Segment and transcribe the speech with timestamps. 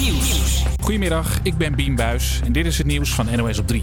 [0.00, 0.64] Nieuws.
[0.82, 3.82] Goedemiddag, ik ben Bien Buis en dit is het nieuws van NOS op 3.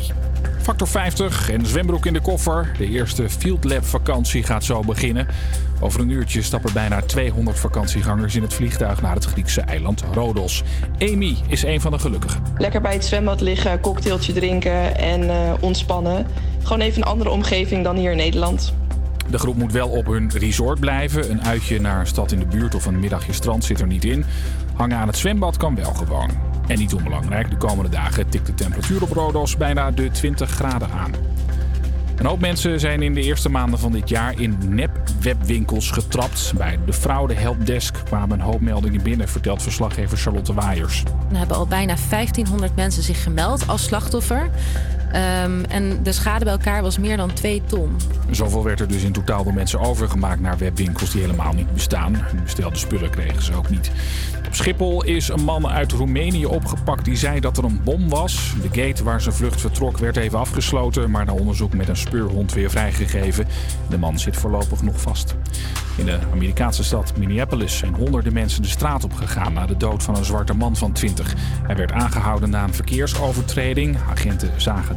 [0.62, 2.72] Factor 50 en zwembroek in de koffer.
[2.78, 5.28] De eerste Field Lab vakantie gaat zo beginnen.
[5.80, 10.64] Over een uurtje stappen bijna 200 vakantiegangers in het vliegtuig naar het Griekse eiland Rodos.
[11.00, 12.44] Amy is een van de gelukkigen.
[12.58, 16.26] Lekker bij het zwembad liggen, cocktailtje drinken en eh, ontspannen.
[16.64, 18.74] Gewoon even een andere omgeving dan hier in Nederland.
[19.30, 21.32] De groep moet wel op hun resort blijven.
[21.32, 24.06] Een uitje naar een stad in de buurt of een middagje strand zit er niet
[24.06, 24.26] in.
[24.78, 26.30] Hangen aan het zwembad kan wel gewoon.
[26.68, 30.92] En niet onbelangrijk, de komende dagen tikt de temperatuur op Rodos bijna de 20 graden
[30.92, 31.12] aan.
[32.18, 36.54] Een hoop mensen zijn in de eerste maanden van dit jaar in nep-webwinkels getrapt.
[36.58, 41.04] Bij de fraude helpdesk kwamen een hoop meldingen binnen, vertelt verslaggever Charlotte Waaiers.
[41.32, 44.50] Er hebben al bijna 1500 mensen zich gemeld als slachtoffer.
[45.12, 47.96] Ehm, en de schade bij elkaar was meer dan 2 ton.
[48.32, 52.14] Zoveel werd er dus in totaal door mensen overgemaakt naar webwinkels die helemaal niet bestaan.
[52.14, 53.92] De bestelde spullen kregen ze ook niet.
[54.48, 58.54] Op Schiphol is een man uit Roemenië opgepakt die zei dat er een bom was.
[58.62, 62.54] De gate waar zijn vlucht vertrok werd even afgesloten, maar na onderzoek met een speurhond
[62.54, 63.48] weer vrijgegeven.
[63.90, 65.36] De man zit voorlopig nog vast.
[65.98, 70.04] In de Amerikaanse stad Minneapolis zijn honderden mensen de straat op gegaan na de dood
[70.04, 71.34] van een zwarte man van 20.
[71.64, 73.98] Hij werd aangehouden na een verkeersovertreding.
[74.10, 74.97] Agenten zagen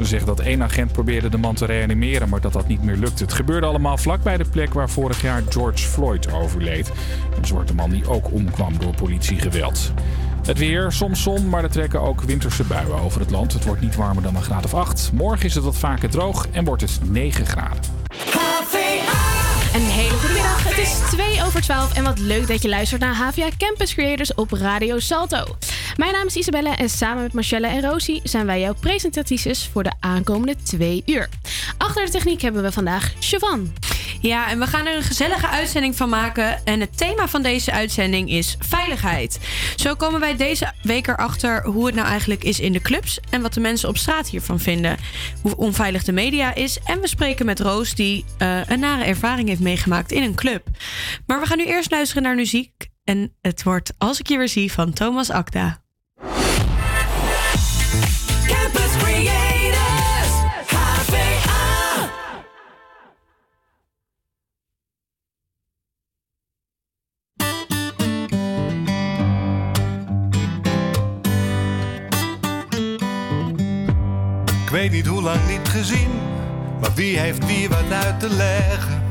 [0.00, 2.96] Ze zegt dat één agent probeerde de man te reanimeren, maar dat dat niet meer
[2.96, 3.22] lukte.
[3.22, 6.92] Het gebeurde allemaal vlak bij de plek waar vorig jaar George Floyd overleed.
[7.36, 9.92] Een zwarte man die ook omkwam door politiegeweld.
[10.42, 13.52] Het weer, soms zon, maar er trekken ook winterse buien over het land.
[13.52, 15.10] Het wordt niet warmer dan een graad of 8.
[15.14, 17.80] Morgen is het wat vaker droog en wordt het 9 graden.
[19.74, 20.64] Een hele goede middag.
[20.64, 24.34] Het is 2 over 12 en wat leuk dat je luistert naar HVA Campus Creators
[24.34, 25.56] op Radio Salto.
[25.96, 29.82] Mijn naam is Isabelle en samen met Marcelle en Rosie zijn wij jouw presentatrices voor
[29.82, 31.28] de aankomende twee uur.
[31.78, 33.72] Achter de techniek hebben we vandaag Siobhan.
[34.20, 36.64] Ja, en we gaan er een gezellige uitzending van maken.
[36.64, 39.38] En het thema van deze uitzending is veiligheid.
[39.76, 43.42] Zo komen wij deze week erachter hoe het nou eigenlijk is in de clubs en
[43.42, 44.96] wat de mensen op straat hiervan vinden.
[45.42, 46.78] Hoe onveilig de media is.
[46.84, 50.68] En we spreken met Roos, die eh, een nare ervaring heeft meegemaakt in een club.
[51.26, 52.88] Maar we gaan nu eerst luisteren naar muziek.
[53.04, 55.82] En het wordt Als ik je weer zie van Thomas Akda.
[58.46, 60.32] Campus Creators,
[60.66, 62.10] HVA.
[74.64, 76.10] Ik weet niet hoe lang niet gezien,
[76.80, 79.09] maar wie heeft wie wat uit te leggen?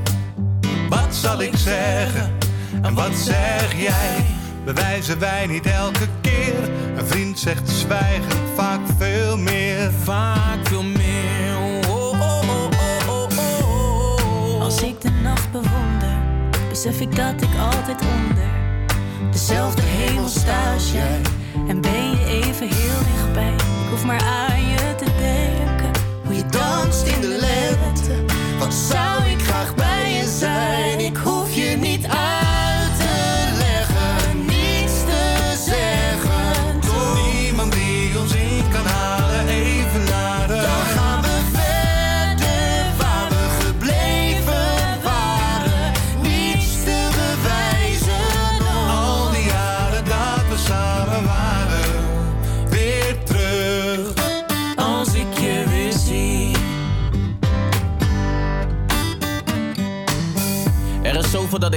[0.90, 2.38] Wat zal ik zeggen
[2.82, 4.26] en wat zeg jij?
[4.66, 6.70] Bewijzen wij niet elke keer?
[6.98, 9.92] Een vriend zegt zwijgen vaak veel meer.
[10.04, 11.58] Vaak veel meer.
[11.90, 12.70] Oh, oh, oh,
[13.08, 13.28] oh, oh,
[13.64, 14.62] oh.
[14.62, 16.18] Als ik de nacht bewonder,
[16.70, 18.50] besef ik dat ik altijd onder
[19.32, 21.22] dezelfde hemel sta als jij.
[21.68, 23.54] En ben je even heel dichtbij.
[23.54, 26.02] Ik hoef maar aan je te denken.
[26.26, 28.34] Hoe je danst in de lente.
[28.60, 29.89] Wat zou ik graag bij
[30.40, 31.00] je zijn?
[31.00, 31.18] Ik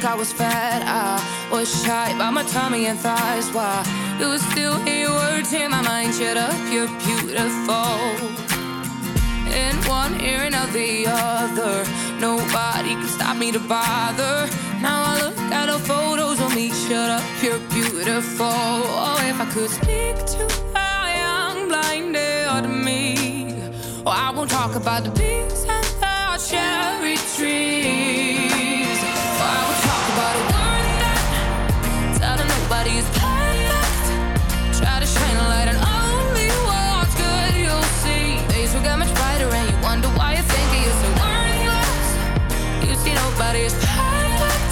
[0.00, 0.82] Think I was fat.
[0.86, 1.20] I
[1.52, 3.50] was shy by my tummy and thighs.
[3.52, 3.84] Why
[4.18, 6.14] you still hear words in my mind?
[6.14, 7.98] Shut up, you're beautiful.
[9.60, 11.84] In one ear and out the other.
[12.18, 14.48] Nobody can stop me to bother.
[14.80, 16.70] Now I look at the photos of me.
[16.70, 18.46] Shut up, you're beautiful.
[18.46, 20.44] Oh, if I could speak to
[20.76, 23.70] a young blinded me.
[24.06, 28.59] Oh, I won't talk about the peaks and the cherry trees.
[43.56, 44.70] Is perfect.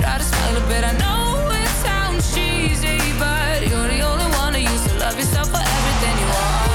[0.00, 0.84] Try to smile a bit.
[0.84, 5.48] I know it sounds cheesy, but you're the only one who used to love yourself
[5.50, 6.68] for everything you are.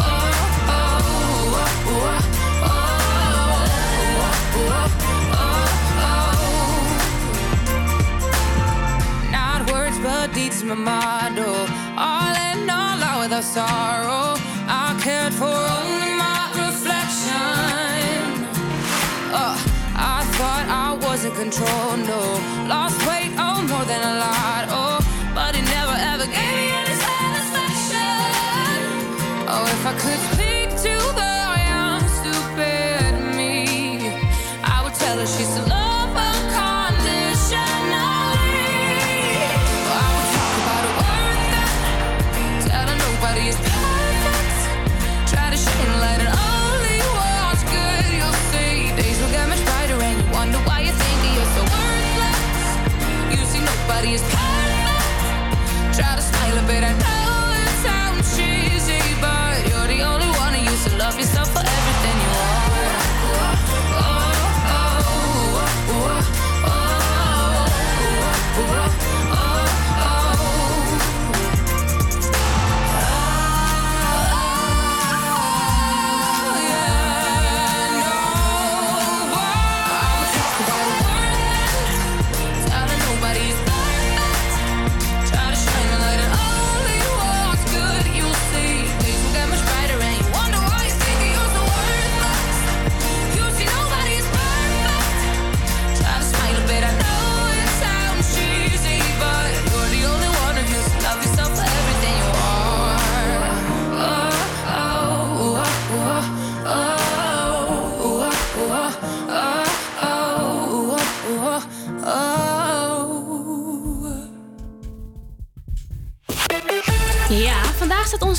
[0.00, 1.00] Oh, oh,
[1.86, 2.10] oh,
[2.64, 2.90] oh,
[9.30, 11.44] Not words, but deeds, my motto.
[11.46, 11.66] Oh.
[11.98, 14.38] All in all, out without sorrow.
[14.66, 16.09] I cared for only
[21.10, 22.68] thought I was in control, no.
[22.68, 24.39] Lost weight, oh, more than a lot,
[54.00, 54.39] body is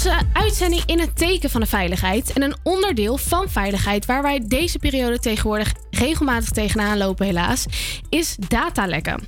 [0.06, 2.34] onze uitzending in het teken van de veiligheid.
[2.34, 7.66] En een onderdeel van veiligheid waar wij deze periode tegenwoordig regelmatig tegenaan lopen, helaas,
[8.10, 9.20] is datalekken.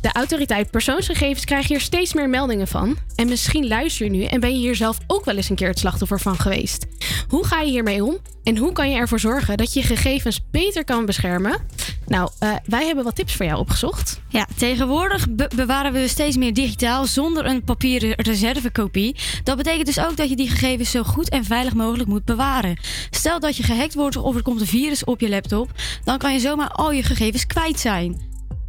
[0.00, 2.96] De autoriteit persoonsgegevens krijgt hier steeds meer meldingen van.
[3.14, 5.68] En misschien luister je nu en ben je hier zelf ook wel eens een keer
[5.68, 6.86] het slachtoffer van geweest.
[7.28, 8.18] Hoe ga je hiermee om?
[8.42, 11.66] En hoe kan je ervoor zorgen dat je gegevens beter kan beschermen?
[12.08, 14.20] Nou, eh, wij hebben wat tips voor jou opgezocht.
[14.28, 19.16] Ja, tegenwoordig be- bewaren we steeds meer digitaal zonder een papieren reservekopie.
[19.44, 22.78] Dat betekent dus ook dat je die gegevens zo goed en veilig mogelijk moet bewaren.
[23.10, 25.70] Stel dat je gehackt wordt of er komt een virus op je laptop,
[26.04, 28.20] dan kan je zomaar al je gegevens kwijt zijn.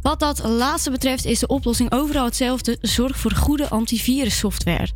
[0.02, 2.78] Wat dat laatste betreft is de oplossing overal hetzelfde.
[2.80, 4.88] Zorg voor goede antivirussoftware.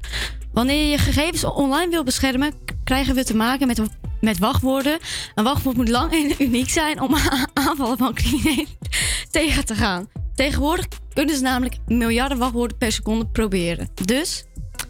[0.53, 2.53] Wanneer je je gegevens online wil beschermen,
[2.85, 3.81] krijgen we te maken met,
[4.25, 4.99] met wachtwoorden.
[5.35, 7.17] Een wachtwoord moet lang en uniek zijn om
[7.69, 8.67] aanvallen van criminelen
[9.31, 10.09] tegen te gaan.
[10.35, 13.89] Tegenwoordig kunnen ze namelijk miljarden wachtwoorden per seconde proberen.
[14.05, 14.45] Dus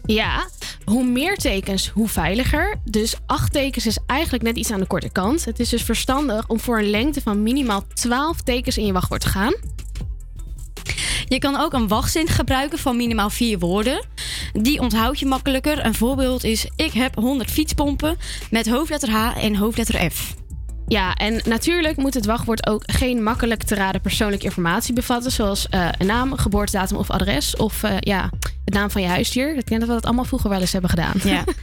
[0.05, 0.47] Ja,
[0.85, 2.75] hoe meer tekens, hoe veiliger.
[2.83, 5.45] Dus acht tekens is eigenlijk net iets aan de korte kant.
[5.45, 9.21] Het is dus verstandig om voor een lengte van minimaal 12 tekens in je wachtwoord
[9.21, 9.53] te gaan.
[11.25, 14.05] Je kan ook een wachtzin gebruiken van minimaal vier woorden.
[14.53, 15.85] Die onthoud je makkelijker.
[15.85, 18.17] Een voorbeeld is: Ik heb 100 fietspompen
[18.49, 20.33] met hoofdletter H en hoofdletter F.
[20.87, 25.69] Ja, en natuurlijk moet het wachtwoord ook geen makkelijk te raden persoonlijke informatie bevatten, zoals
[25.69, 28.29] eh, een naam, geboortedatum of adres, of eh, ja,
[28.65, 29.57] het naam van je huisdier.
[29.57, 31.13] Ik denk dat we dat allemaal vroeger wel eens hebben gedaan.
[31.23, 31.43] Ja.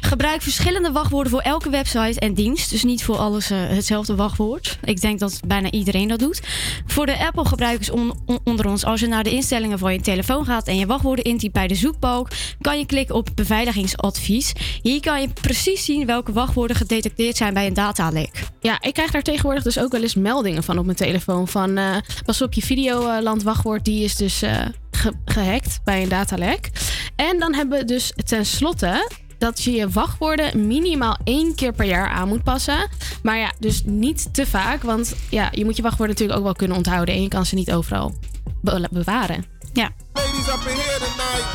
[0.00, 2.70] Gebruik verschillende wachtwoorden voor elke website en dienst.
[2.70, 4.78] Dus niet voor alles eh, hetzelfde wachtwoord.
[4.84, 6.40] Ik denk dat bijna iedereen dat doet.
[6.86, 10.44] Voor de Apple-gebruikers on- on- onder ons, als je naar de instellingen van je telefoon
[10.44, 12.28] gaat en je wachtwoorden intypt bij de zoekbalk,
[12.60, 14.52] kan je klikken op beveiligingsadvies.
[14.82, 18.42] Hier kan je precies zien welke wachtwoorden gedetecteerd zijn bij een datalek.
[18.60, 21.48] Ja, ik krijg daar tegenwoordig dus ook wel eens meldingen van op mijn telefoon.
[21.48, 24.56] Van eh, pas op je Videoland wachtwoord, die is dus eh,
[24.90, 26.70] ge- gehackt bij een datalek.
[27.16, 32.08] En dan hebben we dus tenslotte dat je je wachtwoorden minimaal één keer per jaar
[32.08, 32.88] aan moet passen.
[33.22, 34.82] Maar ja, dus niet te vaak.
[34.82, 37.14] Want ja, je moet je wachtwoorden natuurlijk ook wel kunnen onthouden.
[37.14, 38.14] En je kan ze niet overal
[38.62, 39.44] be- bewaren.
[39.72, 39.90] Ja.
[40.12, 41.46] Ladies up in here tonight.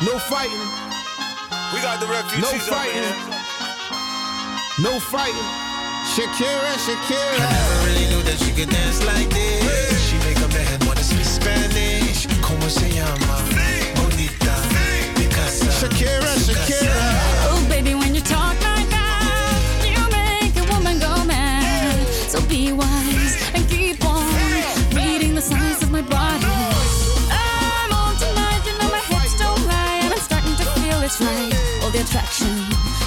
[0.00, 0.62] No fighting.
[1.72, 3.14] We got the refugees No fighting.
[4.76, 5.48] No fighting.
[6.14, 7.48] Shakira, Shakira.
[7.48, 10.08] I never really knew that she could dance like this.
[10.08, 11.23] She make a man wanna speak
[12.24, 12.40] Spanish.
[12.42, 13.38] Como se llama?
[13.96, 14.54] Bonita.
[15.14, 15.70] Picasa.
[15.70, 16.94] Shakira, Shakira.
[17.50, 22.06] Oh, baby, when you talk like that, you make a woman go mad.
[22.28, 24.26] So be wise and keep on
[24.94, 26.46] reading the signs of my body.
[27.30, 31.20] I'm on tonight, you know my hips don't lie, and I'm starting to feel it's
[31.20, 31.54] right.
[31.82, 32.54] All the attraction,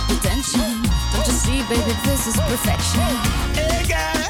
[0.07, 0.83] the tension.
[1.13, 3.01] Don't you see, baby, this is perfection.
[3.53, 4.26] Hey girl,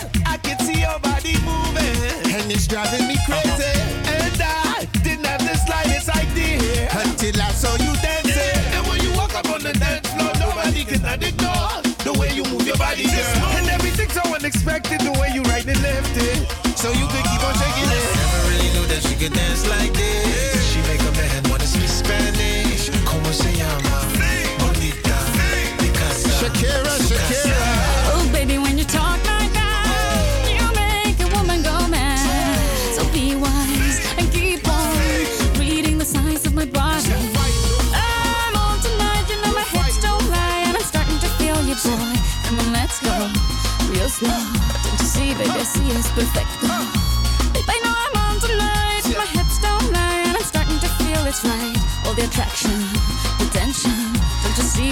[14.67, 15.16] so unexpected,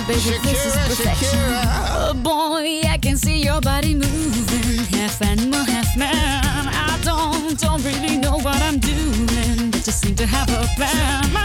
[0.07, 1.39] Don't you see, baby, this is Shakira, perfection.
[1.39, 1.63] Shakira.
[1.97, 6.13] Oh boy, I can see your body moving, half animal, half man.
[6.13, 11.44] I don't, don't really know what I'm doing, but just seem to have a plan.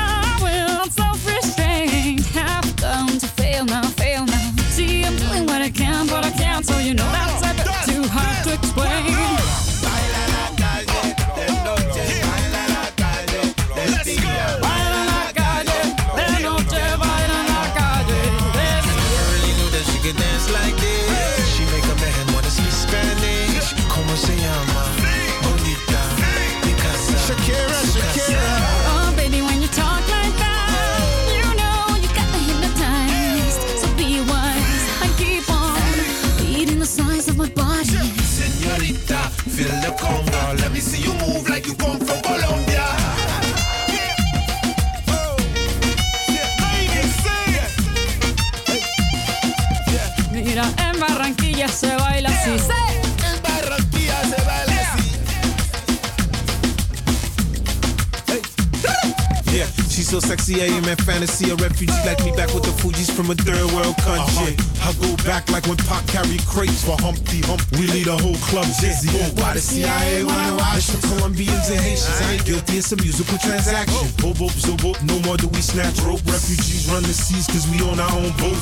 [63.31, 64.57] From a third world country.
[64.83, 67.63] I go back like when Pop carried crates for Humpty Hump.
[67.73, 69.11] We lead a whole club dizzy.
[69.39, 72.21] Why the CIA wanna watch the Colombians and Haitians?
[72.21, 74.09] I ain't guilty, it's a musical transaction.
[74.19, 76.23] Boop, boop, so boop, no more do we snatch rope.
[76.27, 78.59] Refugees run the seas cause we own our own boat.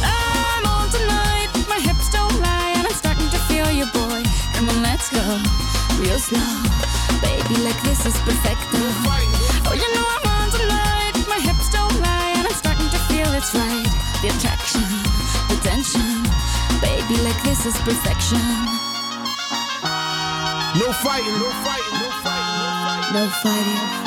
[0.00, 4.22] I'm on tonight, my hips don't lie, and I'm starting to feel you, boy.
[4.54, 5.20] Come on, let's go
[6.00, 6.48] real slow,
[7.20, 7.60] baby.
[7.60, 8.80] Like this is perfecto.
[9.68, 10.25] Oh, you know I'm
[13.54, 13.86] right.
[14.22, 14.82] The attraction,
[15.48, 16.22] the tension,
[16.80, 17.20] baby.
[17.22, 18.40] Like this is perfection.
[20.78, 23.86] No fighting, no fighting, no fighting, No fighting.
[23.96, 24.05] Zing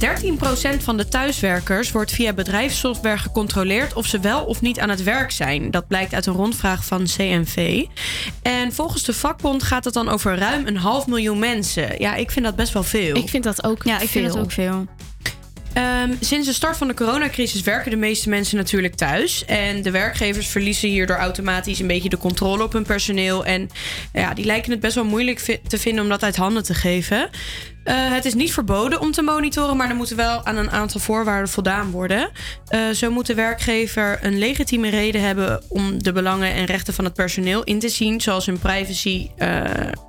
[0.00, 5.02] 13% van de thuiswerkers wordt via bedrijfssoftware gecontroleerd of ze wel of niet aan het
[5.02, 5.70] werk zijn.
[5.70, 7.84] Dat blijkt uit een rondvraag van CNV.
[8.42, 11.94] En volgens de vakbond gaat het dan over ruim een half miljoen mensen.
[11.98, 13.16] Ja, ik vind dat best wel veel.
[13.16, 14.34] Ik vind dat ook Ja, ik vind veel.
[14.34, 14.86] het ook veel.
[15.72, 19.44] Ehm, sinds de start van de coronacrisis werken de meeste mensen natuurlijk thuis.
[19.44, 23.44] En de werkgevers verliezen hierdoor automatisch een beetje de controle op hun personeel.
[23.44, 23.70] En
[24.12, 27.28] ja, die lijken het best wel moeilijk te vinden om dat uit handen te geven.
[27.88, 31.00] Eh, het is niet verboden om te monitoren, maar er moeten wel aan een aantal
[31.00, 32.30] voorwaarden voldaan worden.
[32.66, 37.04] Eh, zo moet de werkgever een legitieme reden hebben om de belangen en rechten van
[37.04, 39.62] het personeel in te zien, zoals hun privacy eh,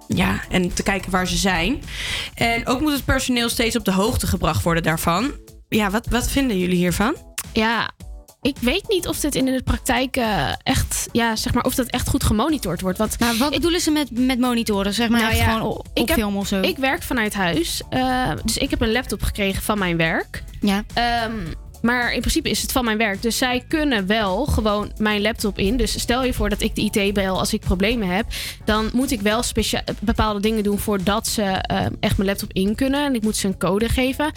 [0.07, 1.81] ja, en te kijken waar ze zijn.
[2.33, 5.31] En ook moet het personeel steeds op de hoogte gebracht worden daarvan.
[5.69, 7.15] Ja, wat, wat vinden jullie hiervan?
[7.53, 7.89] Ja,
[8.41, 11.88] ik weet niet of dit in de praktijk eh, echt, ja, zeg maar, of dat
[11.88, 12.97] echt goed gemonitord wordt.
[12.97, 14.93] Want Maar wat bedoelen ze met, met monitoren?
[14.93, 16.62] Zeg maar Nou ja, gewoon op, ik heb- film of zo?
[16.62, 17.82] Ik werk vanuit huis.
[17.89, 20.43] eh, dus ik heb een laptop gekregen van mijn werk.
[20.62, 20.84] Ja.
[20.93, 21.34] Ehm,
[21.82, 23.21] maar in principe is het van mijn werk.
[23.21, 25.78] Dus zij kunnen wel gewoon mijn laptop in.
[25.78, 28.25] Dus stel je voor dat ik de IT bel als ik problemen heb.
[28.65, 29.43] Dan moet ik wel
[29.99, 33.06] bepaalde dingen doen voordat ze eh, echt mijn laptop in kunnen.
[33.06, 34.32] En ik moet ze een code geven.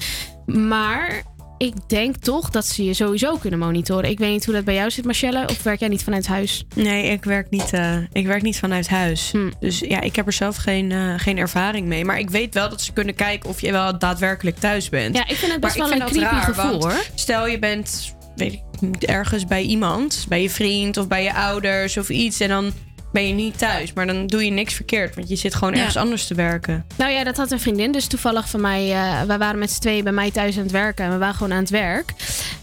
[0.46, 1.22] Maar
[1.62, 4.10] ik denk toch dat ze je sowieso kunnen monitoren.
[4.10, 5.48] Ik weet niet hoe dat bij jou zit, Marcelle.
[5.48, 6.64] Of werk jij niet vanuit huis?
[6.74, 9.30] Nee, ik werk niet, eh, ik werk niet vanuit huis.
[9.30, 9.50] Hm.
[9.60, 12.04] Dus ja, ik heb er zelf geen, eh, geen ervaring mee.
[12.04, 15.16] Maar ik weet wel dat ze kunnen kijken of je wel daadwerkelijk thuis bent.
[15.16, 17.04] Ja, ik vind het best Maar wel een creepy raar, gevoel, hoor.
[17.14, 21.96] Stel je bent, weet ik ergens bij iemand, bij je vriend of bij je ouders
[21.96, 22.40] of iets.
[22.40, 22.72] En dan
[23.12, 23.92] ben je niet thuis.
[23.92, 25.78] Maar dan doe je niks verkeerd, want je zit gewoon Ja.
[25.78, 26.84] ergens anders te werken.
[26.96, 28.92] Nou ja, dat had een vriendin dus toevallig van mij.
[28.92, 31.04] eh wij waren met z'n tweeën bij mij thuis aan het werken.
[31.04, 32.12] En we waren gewoon aan het werk.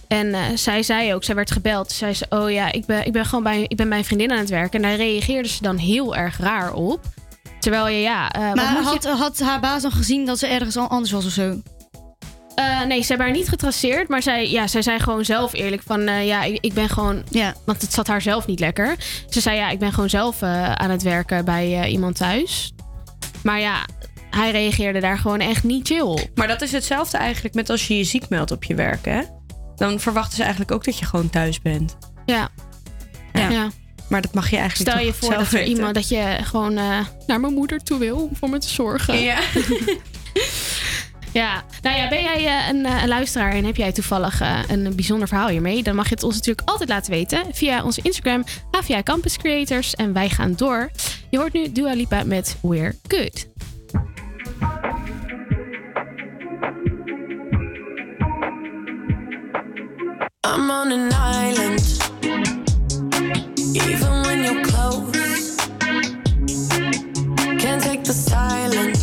[0.08, 1.92] En eh, zij zei ook, zij werd gebeld.
[1.92, 4.32] Zij zei, oh ja, ik ben, ik ben gewoon bij, ik ben bij een vriendin
[4.32, 4.84] aan het werken.
[4.84, 7.00] En daar reageerde ze dan heel erg raar op.
[7.60, 8.32] Terwijl je, ja...
[8.32, 11.26] eh, maar had, je- had haar baas dan gezien dat ze ergens al anders was
[11.26, 11.62] of zo?
[12.60, 14.08] Eh, nee, ze hebben haar niet getraceerd.
[14.08, 16.08] Maar zij, ja, zij zei gewoon zelf eerlijk van...
[16.08, 17.24] eh, ja, ik, ik ben gewoon...
[17.30, 17.54] Ja.
[17.66, 18.96] Want het zat haar zelf niet lekker.
[19.30, 22.74] Ze zei, ja, ik ben gewoon zelf eh, aan het werken bij eh, iemand thuis.
[23.44, 23.86] Maar ja,
[24.30, 26.30] hij reageerde daar gewoon echt niet chill op.
[26.36, 29.22] Maar dat is hetzelfde eigenlijk met als je je ziek meldt op je werk, hè?
[29.76, 31.98] Dan verwachten ze eigenlijk ook dat je gewoon thuis bent.
[32.26, 32.50] Ja.
[33.34, 33.50] Ja.
[33.50, 33.70] Ja.
[34.10, 36.78] Maar dat mag je eigenlijk Stel je voor zelf dat er iemand dat je gewoon
[36.78, 39.22] eh, naar mijn moeder toe wil om voor me te zorgen.
[39.22, 39.40] Ja.
[41.32, 41.64] ja.
[41.82, 44.96] Nou ja, ben jij eh, een, eh, een luisteraar en heb jij toevallig eh, een
[44.96, 45.84] bijzonder verhaal hiermee?
[45.84, 49.96] Dan mag je het ons natuurlijk altijd laten weten via onze Instagram, AVA Campus Creators.
[49.96, 50.90] En wij gaan door.
[51.30, 53.48] Je hoort nu Dua Lipa met We're Good.
[60.48, 61.12] I'm on an
[61.46, 61.98] island.
[63.74, 65.56] Even when you're close,
[67.58, 68.99] can't take the silence.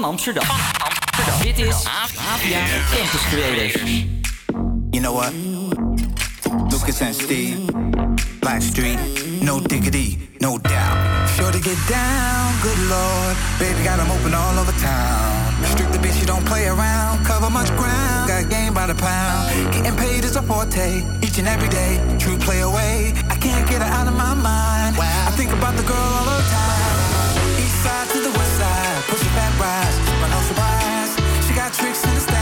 [0.00, 0.44] Van Amsterdam.
[1.42, 2.62] Dit is AVA
[2.94, 3.82] Campus Creators.
[4.90, 5.32] You know what?
[6.70, 7.58] Lucas and Steve,
[8.38, 8.98] Black Street,
[9.40, 11.28] no diggity, no doubt.
[11.36, 13.36] Sure to get down, good lord.
[13.58, 15.54] Baby got 'em open all over town.
[15.72, 17.24] Strictly bitch, you don't play around.
[17.24, 19.72] Cover much ground, got game by the pound.
[19.72, 20.88] Getting paid is a forte,
[21.22, 21.92] each and every day.
[22.18, 24.96] True play away, I can't get her out of my mind.
[25.28, 27.62] I think about the girl all the time.
[27.62, 28.53] East side to the west
[29.08, 31.12] push it back, rise, but no surprise.
[31.46, 32.33] She got tricks in the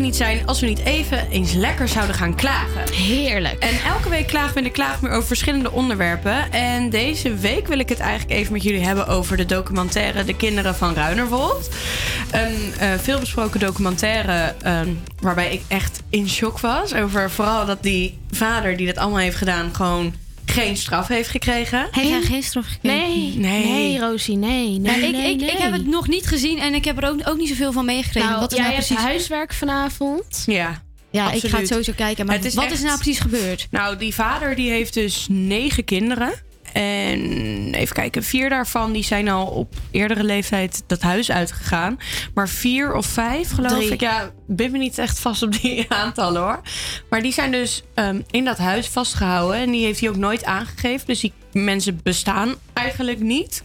[0.00, 2.92] Niet zijn als we niet even eens lekker zouden gaan klagen.
[2.92, 3.62] Heerlijk.
[3.62, 6.52] En elke week klagen we in de klaagmuur over verschillende onderwerpen.
[6.52, 10.36] En deze week wil ik het eigenlijk even met jullie hebben over de documentaire De
[10.36, 11.68] Kinderen van Ruinerwold.
[12.30, 14.88] Een eh, veelbesproken documentaire ehm,
[15.20, 16.94] waarbij ik echt in shock was.
[16.94, 20.14] Over vooral dat die vader die dat allemaal heeft gedaan gewoon
[20.50, 21.88] geen straf heeft gekregen.
[21.90, 22.98] Heeft hij geen straf gekregen?
[23.10, 23.64] Nee, Nee.
[23.64, 24.68] nee, Rosie, nee.
[24.78, 27.08] nee, Ja, ik, nee, ik, ik heb het nog niet gezien en ik heb er
[27.08, 28.28] ook, ook niet zoveel van meegekregen.
[28.28, 29.06] Nou, wat is jij nou hebt precies...
[29.06, 30.42] huiswerk vanavond.
[30.46, 30.84] Ja.
[31.10, 32.26] Ja, ik ga het sowieso kijken.
[32.26, 33.66] Maar Het is wat echt- is nou precies gebeurd?
[33.70, 36.32] Nou, die vader die heeft dus negen kinderen.
[36.72, 37.20] En
[37.74, 41.98] even kijken, vier daarvan die zijn al op eerdere leeftijd dat huis uitgegaan.
[42.34, 43.90] Maar vier of vijf, geloof Drie.
[43.90, 44.00] ik.
[44.00, 46.60] Ja, ben me niet echt vast op die aantallen hoor.
[47.10, 49.60] Maar die zijn dus ehm, in dat huis vastgehouden.
[49.60, 51.06] En die heeft hij ook nooit aangegeven.
[51.06, 53.64] Dus die mensen bestaan eigenlijk niet.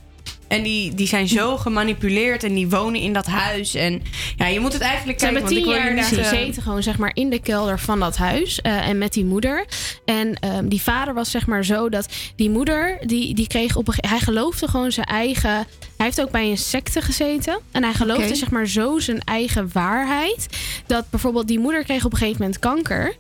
[0.51, 3.73] En die, die zijn zo gemanipuleerd en die wonen in dat huis.
[3.73, 4.01] En
[4.37, 5.41] ja, je moet het eigenlijk Ze kijken.
[5.47, 8.61] hebben tien jaar daar gezeten, gewoon zeg maar in de kelder van dat huis.
[8.61, 9.65] eh, en met die moeder.
[10.05, 13.87] En ehm, die vader was zeg maar zo dat die moeder, die, die kreeg op
[13.87, 15.49] een Hij geloofde gewoon zijn eigen.
[15.97, 17.59] Hij heeft ook bij een secte gezeten.
[17.71, 20.47] En hij geloofde zeg maar zo zijn eigen waarheid.
[20.87, 23.15] Dat bijvoorbeeld die moeder kreeg op een gegeven moment kanker.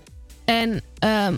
[0.45, 1.35] En ehm,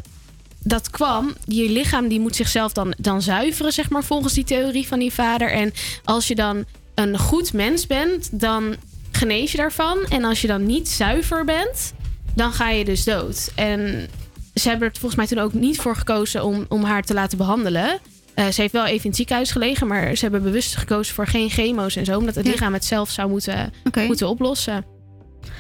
[0.64, 4.88] dat kwam, je lichaam die moet zichzelf dan, dan zuiveren, zeg maar, volgens die theorie
[4.88, 5.52] van die vader.
[5.52, 5.74] En
[6.04, 8.76] als je dan een goed mens bent, dan
[9.12, 9.98] genees je daarvan.
[10.10, 11.94] En als je dan niet zuiver bent,
[12.36, 13.52] dan ga je dus dood.
[13.56, 14.08] En
[14.54, 17.38] ze hebben er volgens mij toen ook niet voor gekozen om, om haar te laten
[17.38, 18.00] behandelen.
[18.34, 21.28] Eh, ze heeft wel even in het ziekenhuis gelegen, maar ze hebben bewust gekozen voor
[21.28, 22.52] geen chemo's en zo, omdat het Ja.
[22.52, 23.74] lichaam het zelf zou moeten,
[24.08, 24.86] moeten oplossen.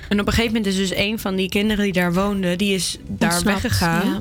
[0.10, 2.74] En op een gegeven moment is dus een van die kinderen die daar woonde, die
[2.74, 4.06] is daar Ontsnapt, weggegaan.
[4.08, 4.20] ja.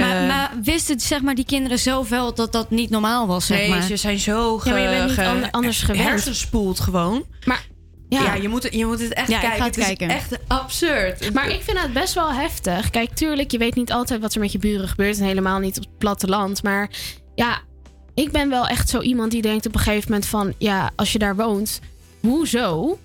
[0.00, 3.46] Maar, Eh, maar wisten zeg maar, die kinderen zelf wel dat dat niet normaal was?
[3.46, 3.82] Zeg nee, maar?
[3.82, 6.08] ze zijn zo ge, Ja, maar je bent niet ge- an- anders gewend.
[6.08, 7.24] hersenspoeld gewoon.
[7.44, 7.68] Maar
[8.08, 9.58] Ja, je, moet, het- je moet het echt Ja, ik kijken.
[9.58, 11.32] ga het het is echt absurd.
[11.34, 12.90] Maar ik vind het best wel heftig.
[12.90, 15.18] Kijk, tuurlijk, je weet niet altijd wat er met je buren gebeurt.
[15.18, 16.62] En helemaal niet op het platteland.
[16.62, 16.90] Maar
[17.34, 17.58] ja,
[18.14, 20.54] ik ben wel echt zo iemand die denkt op een gegeven moment van...
[20.58, 21.80] Ja, als je daar woont,
[22.20, 22.98] hoezo?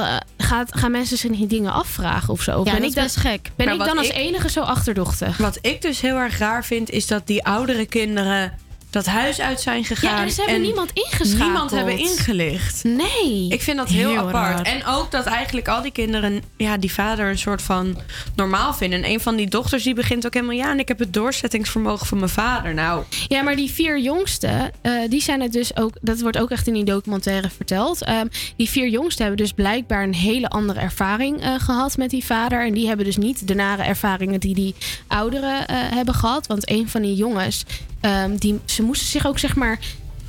[0.00, 2.50] Eh, gaat, gaan mensen zich niet dingen afvragen of zo?
[2.58, 3.50] Ja, ben dat ik is best gek.
[3.56, 5.36] Ben Maar ik dan als ik- enige zo achterdochtig?
[5.36, 8.52] Wat ik dus heel erg raar vind, is dat die oudere kinderen
[8.92, 10.16] dat huis uit zijn gegaan.
[10.16, 11.38] Ja, en ze hebben niemand ingeschakeld.
[11.38, 12.84] Niemand hebben ingelicht.
[12.84, 13.46] Nee.
[13.48, 14.34] Ik vind dat heel, Heel apart.
[14.34, 14.62] raar.
[14.62, 17.96] En ook dat eigenlijk al die kinderen ja, die vader een soort van
[18.36, 19.02] normaal vinden.
[19.02, 20.56] En een van die dochters die begint ook helemaal...
[20.56, 22.74] ja, en ik heb het doorzettingsvermogen van mijn vader.
[22.74, 25.92] Nou, Ja, maar die vier jongsten, eh, die zijn het dus ook.
[26.00, 28.04] Dat wordt ook echt in die documentaire verteld.
[28.04, 28.26] Ehm,
[28.56, 32.66] die vier jongsten hebben dus blijkbaar een hele andere ervaring eh, gehad met die vader.
[32.66, 34.74] En die hebben dus niet de nare ervaringen die die
[35.06, 36.46] ouderen eh, hebben gehad.
[36.46, 37.64] Want een van die jongens,
[38.02, 39.78] ehm, die, ze moesten zich ook zeg maar.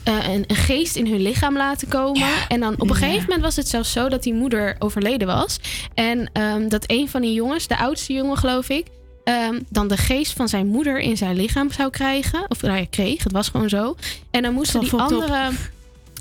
[0.03, 2.27] eh, een, een geest in hun lichaam laten komen.
[2.47, 5.59] En dan op een gegeven moment was het zelfs zo dat die moeder overleden was.
[5.93, 8.87] En ehm, dat een van die jongens, de oudste jongen geloof ik,
[9.23, 12.45] ehm, dan de geest van zijn moeder in zijn lichaam zou krijgen.
[12.47, 13.95] Of nou ja, kreeg, het was gewoon zo.
[14.31, 15.49] En dan moesten die andere,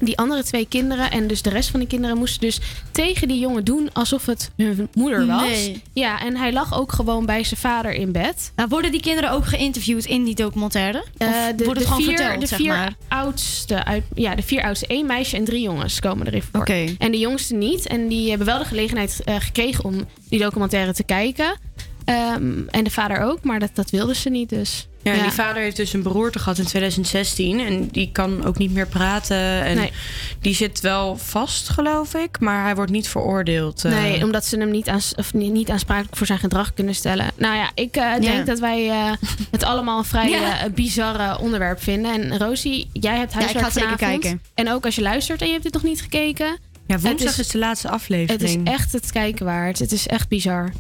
[0.04, 2.60] die andere twee kinderen en dus de rest van de kinderen moesten dus
[2.92, 5.42] tegen die jongen doen alsof het hun moeder was.
[5.42, 5.82] Nee.
[5.92, 8.52] Ja, en hij lag ook gewoon bij zijn vader in bed.
[8.56, 10.98] Nou, worden die kinderen ook geïnterviewd in die documentaire?
[11.18, 12.94] Of Eh, de, wordt het gewoon vier, verteld, de zeg vier maar?
[13.08, 16.60] oudste uit, ja, de vier oudste, één meisje en drie jongens komen erin voor.
[16.60, 16.94] Oké.
[16.98, 17.86] En de jongste niet.
[17.86, 21.56] En die hebben wel de gelegenheid eh, gekregen om die documentaire te kijken.
[22.04, 24.86] Ehm, en de vader ook, maar dat, dat wilden ze niet dus.
[25.02, 27.60] ja, en die vader heeft dus een beroerte gehad in 2016.
[27.60, 29.36] En die kan ook niet meer praten.
[29.64, 29.92] En Nee.
[30.40, 32.40] die zit wel vast, geloof ik.
[32.40, 33.84] Maar hij wordt niet veroordeeld.
[33.84, 33.92] eh.
[33.92, 37.30] Nee, omdat ze hem niet, aans, of niet, aansprakelijk voor zijn gedrag kunnen stellen.
[37.36, 38.42] Nou ja, ik eh, denk Ja.
[38.42, 39.12] dat wij eh,
[39.50, 40.68] het allemaal een vrij Ja.
[40.74, 42.12] bizarre onderwerp vinden.
[42.12, 44.42] En Rosie, jij hebt Ja, ik huiswerk ga het zeker kijken.
[44.54, 46.46] En ook als je luistert en je hebt dit nog niet gekeken.
[46.86, 48.66] Ja, woensdag Het is, is- de laatste Het aflevering.
[48.66, 49.78] is echt het kijken waard.
[49.78, 50.72] Het is echt bizar.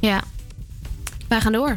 [0.00, 0.22] Ja.
[1.28, 1.76] Wij gaan door.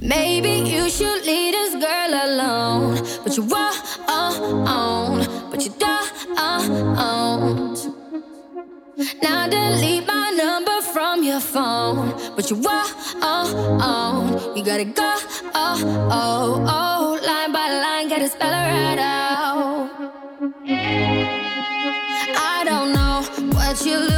[0.00, 2.94] Maybe you should leave this girl alone.
[3.24, 6.08] But you won't, but you don't.
[9.22, 12.12] Now delete my number from your phone.
[12.36, 12.94] But you won't,
[14.56, 15.14] you gotta go,
[15.54, 17.18] oh, oh, oh.
[17.26, 19.90] Line by line, gotta spell it right out.
[22.36, 24.17] I don't know what you're looking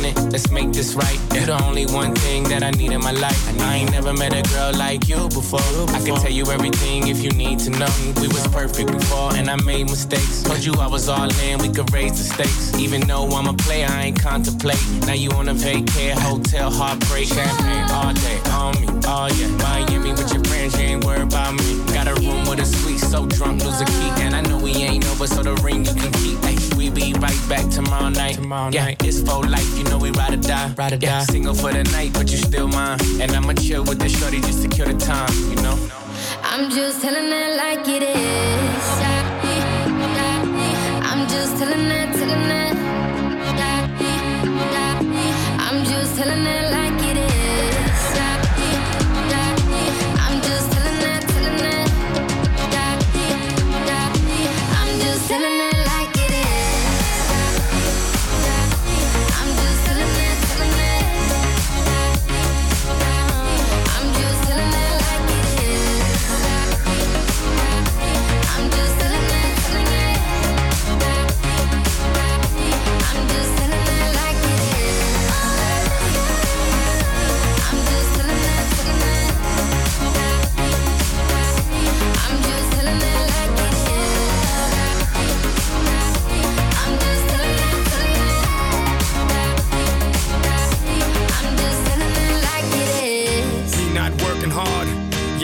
[0.31, 1.19] let's make this right.
[1.33, 3.41] You're the only one thing that I need in my life.
[3.61, 5.59] I ain't never met a girl like you before.
[5.89, 7.93] I can tell you everything if you need to know.
[8.21, 10.43] We was perfect before, and I made mistakes.
[10.43, 12.73] Told you I was all in, we could raise the stakes.
[12.79, 14.81] Even though I'm a player, I ain't contemplate.
[15.05, 18.87] Now you on a vacay, hotel, heartbreak, champagne all day on me.
[19.05, 21.83] Oh yeah, Miami with your friends, you ain't worried about me.
[21.93, 24.09] Got a room with a suite, so drunk, lose a key.
[24.23, 26.39] And I know we ain't over, so the ring you can keep.
[26.43, 28.35] Ay, we be right back tomorrow night.
[28.35, 29.05] Tomorrow yeah, night.
[29.05, 30.73] it's for life, you know we ride or die.
[30.75, 31.25] Ride or yeah, die.
[31.25, 32.97] Single for the night, but you still mine.
[33.21, 35.77] And I'ma chill with this shorty just to kill the time, you know?
[36.43, 38.87] I'm just telling it like it is.
[41.09, 42.70] I'm just telling it, telling it.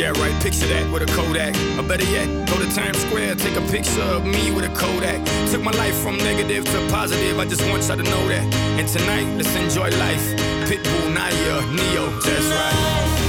[0.07, 1.53] Yeah, right, picture that with a Kodak.
[1.77, 5.19] Or better yet, go to Times Square, take a picture of me with a Kodak.
[5.51, 8.53] Took my life from negative to positive, I just want y'all to know that.
[8.79, 10.23] And tonight, let's enjoy life.
[10.69, 13.26] Pitbull, Naya, Neo, that's right.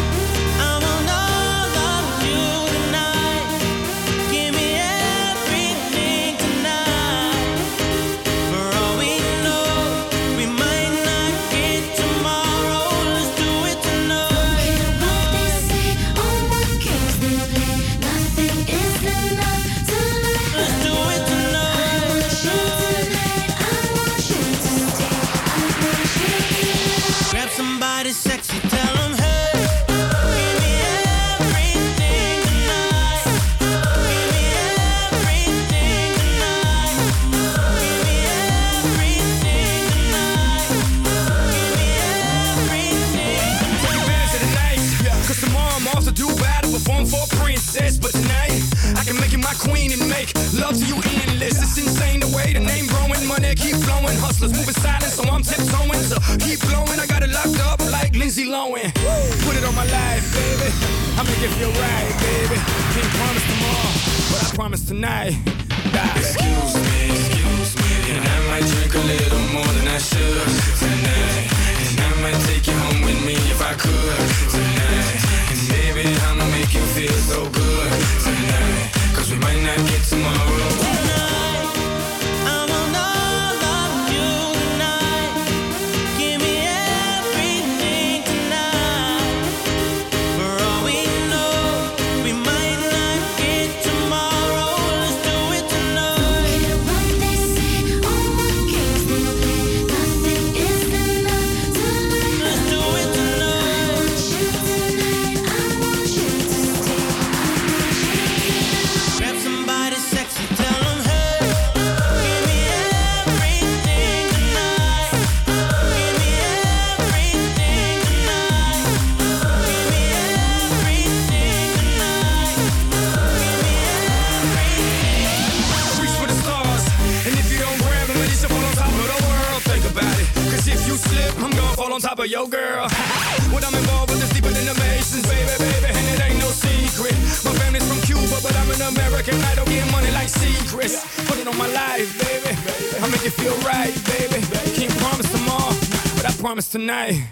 [146.89, 147.28] night.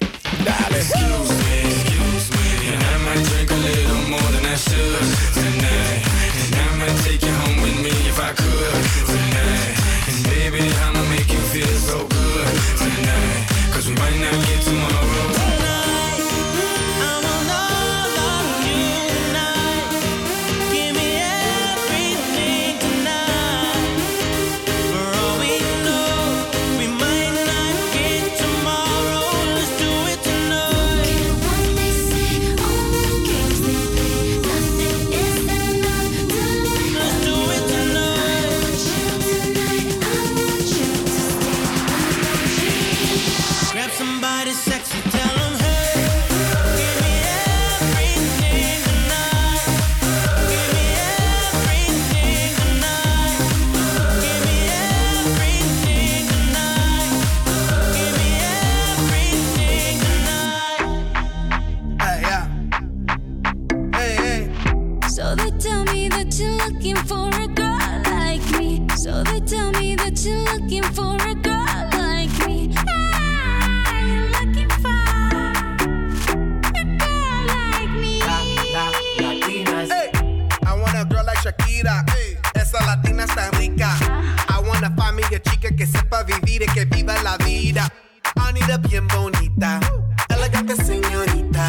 [86.23, 87.89] vivir es que viva la vida.
[88.37, 89.81] I need a bien bonita,
[90.29, 91.67] elegante señorita.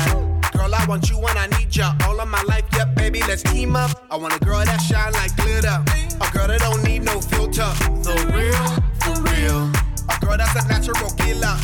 [0.54, 2.66] Girl, I want you and I need ya all of my life.
[2.74, 3.92] Yep, baby, let's team up.
[4.12, 5.84] I want a girl that shine like glitter,
[6.20, 7.70] a girl that don't need no filter.
[8.04, 8.68] The real,
[9.02, 9.70] for real,
[10.10, 11.56] a girl that's a natural killer.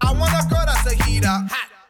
[0.00, 1.36] I want a girl that's a heater.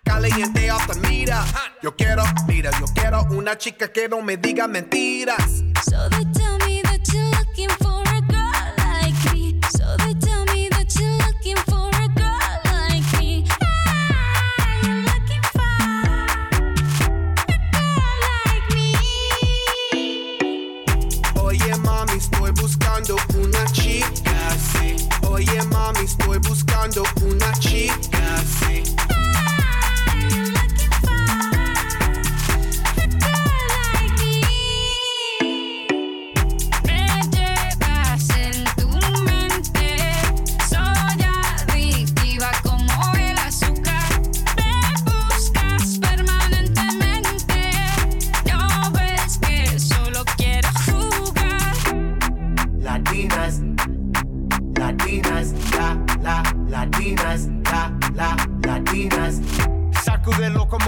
[0.05, 1.43] Caliente off the meter.
[1.83, 5.63] Yo quiero, mira, yo quiero una chica que no me diga mentiras.
[5.83, 7.34] So they tell me that you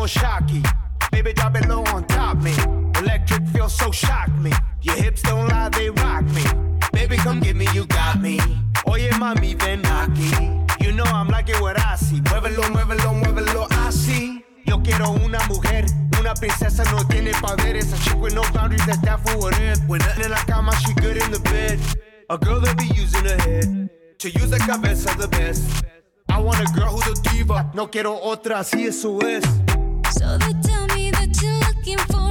[0.07, 0.63] shocky.
[1.11, 2.53] Baby, drop it low on top me.
[2.99, 4.53] Electric feel so shock me.
[4.83, 6.45] Your hips don't lie, they rock me.
[6.93, 8.39] Baby, come get me, you got me.
[8.87, 10.65] Oye, mami, ven aquí.
[10.81, 12.21] You know I'm liking what I see.
[12.21, 14.45] Muévelo, muévelo, muévelo, así.
[14.65, 15.87] Yo quiero una mujer,
[16.19, 17.93] una princesa no tiene poderes.
[17.93, 19.81] A chick with no boundaries, that's down for whatever.
[19.87, 21.79] When nothing in la cama, she good in the bed.
[22.29, 23.89] A girl that be using her head
[24.19, 25.85] to use the cabeza the best.
[26.29, 29.45] I want a girl who's a diva, no quiero otra, así eso es.
[30.19, 32.26] So they tell me that you're looking for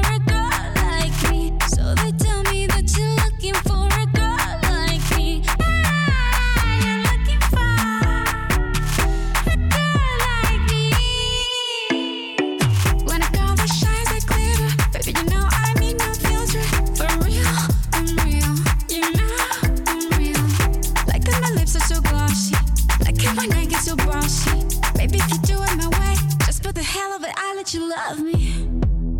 [27.73, 28.67] of it, I let you love me.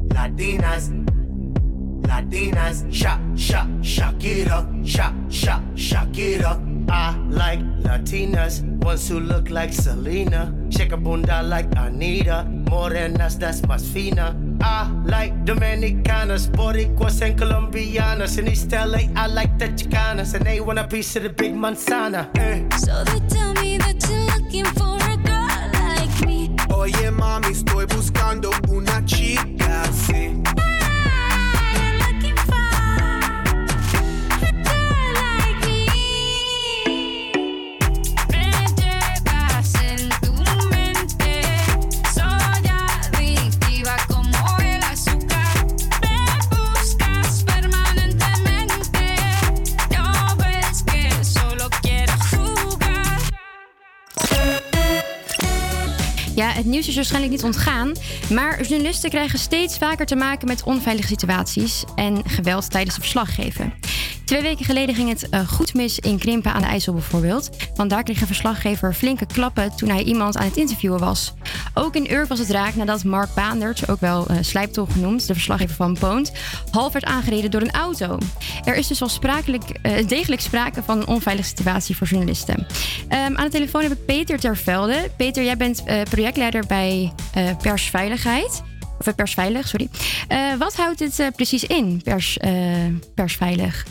[0.10, 0.90] Latinas,
[2.04, 6.90] Latinas, shak, shak, Shakira, shak, shak, Shakira.
[6.90, 13.62] I like Latinas, ones who look like Selena, shake a bunda like Anita, morenas that's
[13.62, 14.36] más fina.
[14.62, 18.38] I like Dominicanas, Boricuas and Colombianas.
[18.38, 21.54] In East LA, I like the Chicanas, and they want a piece of the big
[21.54, 22.30] manzana.
[22.38, 22.68] Eh.
[22.78, 25.05] So they tell me that you're looking for
[26.86, 29.92] Oye, mami, estoy buscando una chica
[56.36, 57.92] Ja, het nieuws is waarschijnlijk niet ontgaan.
[58.34, 63.74] Maar journalisten krijgen steeds vaker te maken met onveilige situaties en geweld tijdens het verslaggeven.
[64.26, 67.50] Twee weken geleden ging het eh, goed mis in Krimpen aan de IJssel bijvoorbeeld.
[67.76, 71.34] Want daar kreeg een verslaggever flinke klappen toen hij iemand aan het interviewen was.
[71.74, 75.34] Ook in Urk was het raak nadat Mark Baandert, ook wel eh Slijptol genoemd, de
[75.34, 76.32] verslaggever van Poont,
[76.72, 78.18] half werd aangereden door een auto.
[78.64, 82.68] Er is dus wel sprakelijk, eh, degelijk sprake van een onveilige situatie voor journalisten.
[83.08, 85.10] Ehm, aan de telefoon heb ik Peter Tervelde.
[85.18, 87.14] Peter, jij bent projectleider bij
[87.62, 88.62] Persveiligheid.
[89.00, 89.90] Of Persveilig, sorry.
[90.58, 92.38] Wat houdt dit precies in, pers,
[93.16, 93.86] Persveilig?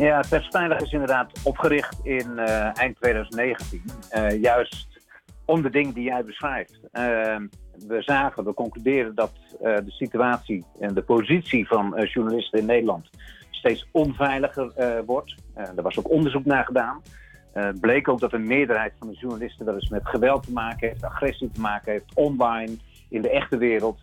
[0.00, 3.82] Ja, Persveilig is inderdaad opgericht in eh, eind 2019.
[4.10, 4.86] eh, juist
[5.44, 6.80] om de dingen die jij beschrijft.
[6.92, 7.02] Eh,
[7.86, 9.32] we zagen, we concluderen dat
[9.62, 13.08] eh, de situatie en de positie van journalisten in Nederland
[13.50, 14.72] steeds onveiliger
[15.06, 15.34] wordt.
[15.54, 17.02] Er was ook onderzoek naar gedaan.
[17.52, 20.88] Het bleek ook dat een meerderheid van de journalisten wel eens met geweld te maken
[20.88, 22.76] heeft, agressie te maken heeft, online,
[23.08, 24.00] in de echte wereld.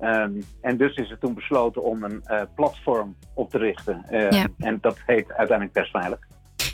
[0.00, 4.04] Ehm, en dus is er toen besloten om een eh, platform op te richten.
[4.08, 4.46] Eh, Ja.
[4.58, 6.18] En dat heet uiteindelijk Persveilig.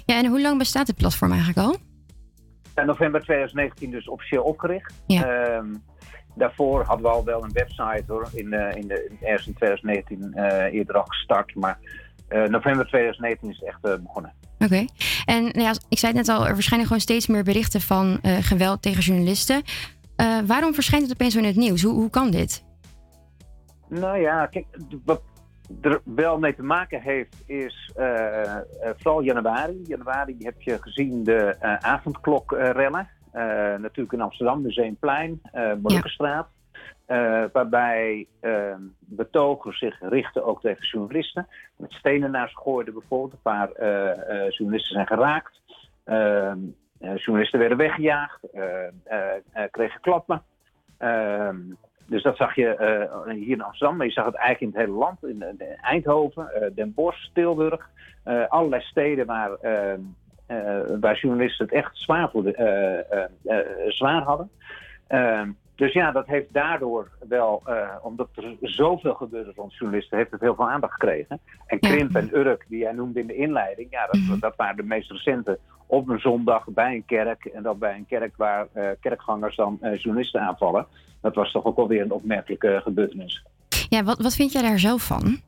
[0.07, 1.77] Ja, en hoe lang bestaat dit platform eigenlijk al?
[2.77, 4.95] In november 2019 dus officieel opgericht.
[5.07, 5.25] Ja.
[5.25, 5.75] Ehm,
[6.35, 8.29] daarvoor hadden we al wel een website hoor.
[8.33, 11.55] In, eh, in de, ergens in 2019 eh, eerder al gestart.
[11.55, 11.79] Maar
[12.29, 14.33] eh, november 2019 is het echt begonnen.
[14.59, 14.85] Oké.
[15.25, 18.19] En nou ja, ik zei het net al, er verschijnen gewoon steeds meer berichten van
[18.23, 19.63] geweld tegen journalisten.
[20.47, 21.83] Waarom verschijnt het opeens zo in het nieuws?
[21.83, 22.65] Hoe, hoe kan dit?
[23.89, 24.67] Nou ja, kijk,
[25.05, 25.23] wat
[25.81, 28.57] er wel mee te maken heeft is eh,
[28.97, 29.83] vooral januari.
[29.85, 33.09] Januari heb je gezien de eh avondklokrellen.
[33.79, 36.49] Natuurlijk in Amsterdam, Museumplein, eh Molukkenstraat.
[37.53, 41.49] Waarbij eh, betogers zich richten ook tegen journalisten.
[41.77, 43.33] Met stenen naar ze gooiden bijvoorbeeld.
[43.33, 43.69] Een paar
[44.51, 45.61] journalisten zijn geraakt.
[46.07, 48.41] Eh, eh, journalisten werden weggejaagd,
[49.71, 50.43] kregen klappen.
[50.99, 51.57] Ehm,
[52.07, 54.89] dus dat zag je eh, hier in Amsterdam, maar je zag het eigenlijk in het
[54.89, 55.25] hele land.
[55.25, 57.91] In, Eindhoven, eh, Den Bosch, Tilburg.
[58.23, 59.51] eh, allerlei steden waar,
[61.01, 63.29] waar journalisten het echt zwaar, voor de,
[63.89, 64.51] zwaar hadden.
[65.75, 67.63] Dus ja, dat heeft daardoor wel,
[68.03, 71.41] omdat er zoveel gebeurde rond journalisten, heeft het heel veel aandacht gekregen.
[71.67, 74.83] En Krimp en Urk, die jij noemde in de inleiding, ja, dat, dat waren de
[74.83, 77.45] meest recente op een zondag bij een kerk.
[77.45, 78.67] En dat bij een kerk waar
[79.01, 80.87] kerkgangers dan journalisten aanvallen.
[81.27, 83.45] Dat was toch ook wel weer een opmerkelijke gebeurtenis.
[83.89, 85.41] Ja, wat, wat vind jij daar zelf van?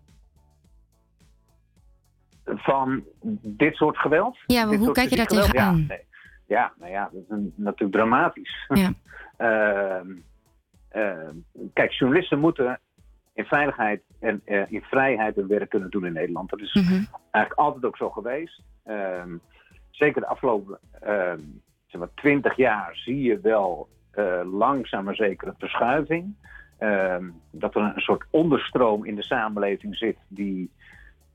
[2.44, 3.04] Van
[3.42, 4.36] dit soort geweld?
[4.46, 5.76] Ja, maar hoe kijk je daar tegenaan?
[5.78, 6.04] Ja, nee.
[6.46, 8.66] ja, nou ja, dat is een- natuurlijk dramatisch.
[8.68, 8.92] Ja.
[9.36, 10.10] Ehm,
[10.88, 11.34] ehm,
[11.72, 12.80] kijk, journalisten moeten
[13.34, 16.50] in veiligheid en eh, in vrijheid hun werk kunnen doen in Nederland.
[16.50, 16.72] Dat is
[17.30, 18.62] eigenlijk altijd ook zo geweest.
[18.84, 19.36] Ehm,
[19.90, 20.78] zeker de afgelopen
[21.86, 23.88] zeg maar, 20 jaar zie je wel
[24.52, 26.34] langzaam maar zeker een verschuiving.
[26.78, 30.70] ehm, dat er een soort onderstroom in de samenleving zit die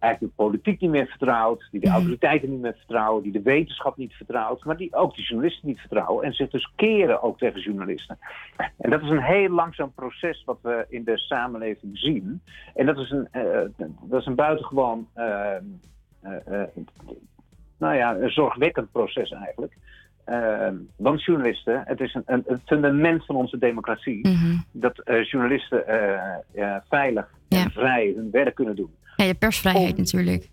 [0.04, 3.98] eigenlijk de politiek niet meer vertrouwt, die de autoriteiten niet meer vertrouwen, die de wetenschap
[3.98, 7.62] niet vertrouwt, maar die ook de journalisten niet vertrouwen en zich dus keren ook tegen
[7.62, 8.18] journalisten.
[8.78, 12.42] En dat is een heel langzaam proces wat we in de samenleving zien.
[12.76, 16.70] En dat is een, eh, dat is een buitengewoon, eh, eh, eh,
[17.78, 19.78] nou ja, een zorgwekkend proces eigenlijk.
[20.26, 24.38] Eh, want journalisten, het is een, een, het fundament van onze democratie,
[24.72, 29.98] dat eh, journalisten eh, ja, veilig en vrij hun werk kunnen doen Ja, je persvrijheid
[29.98, 30.50] natuurlijk.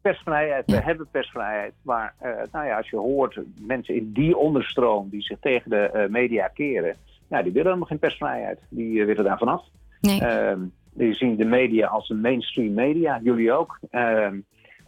[0.00, 1.72] persvrijheid, we hebben persvrijheid.
[1.82, 6.06] Maar eh, nou ja, als je hoort mensen in die onderstroom die zich tegen de
[6.10, 6.96] media keren,
[7.28, 8.58] nou, die willen helemaal geen persvrijheid.
[8.68, 9.64] Die willen daar vanaf.
[10.00, 10.20] Nee.
[10.20, 10.60] Ehm,
[10.94, 13.78] die zien de media als een mainstream media, jullie ook.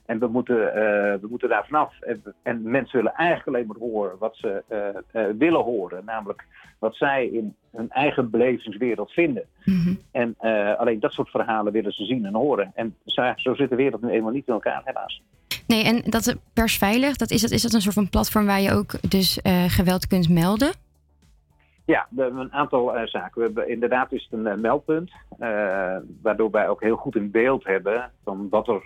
[0.07, 2.00] En we moeten, eh, we moeten daar vanaf.
[2.00, 6.05] En, en mensen willen eigenlijk alleen maar horen wat ze eh, eh, willen horen.
[6.05, 6.44] Namelijk
[6.78, 9.44] wat zij in hun eigen belevingswereld vinden.
[10.11, 12.72] En eh, alleen dat soort verhalen willen ze zien en horen.
[12.74, 15.22] En zo, zo zit de wereld nu eenmaal niet in elkaar, helaas.
[15.66, 18.72] Nee, en dat persveilig, dat is, dat, is dat een soort van platform waar je
[18.72, 20.72] ook dus geweld kunt melden?
[21.84, 23.40] Ja, we hebben een aantal zaken.
[23.40, 25.12] We hebben, inderdaad is het een meldpunt,
[26.22, 28.82] waardoor wij ook heel goed in beeld hebben van wat er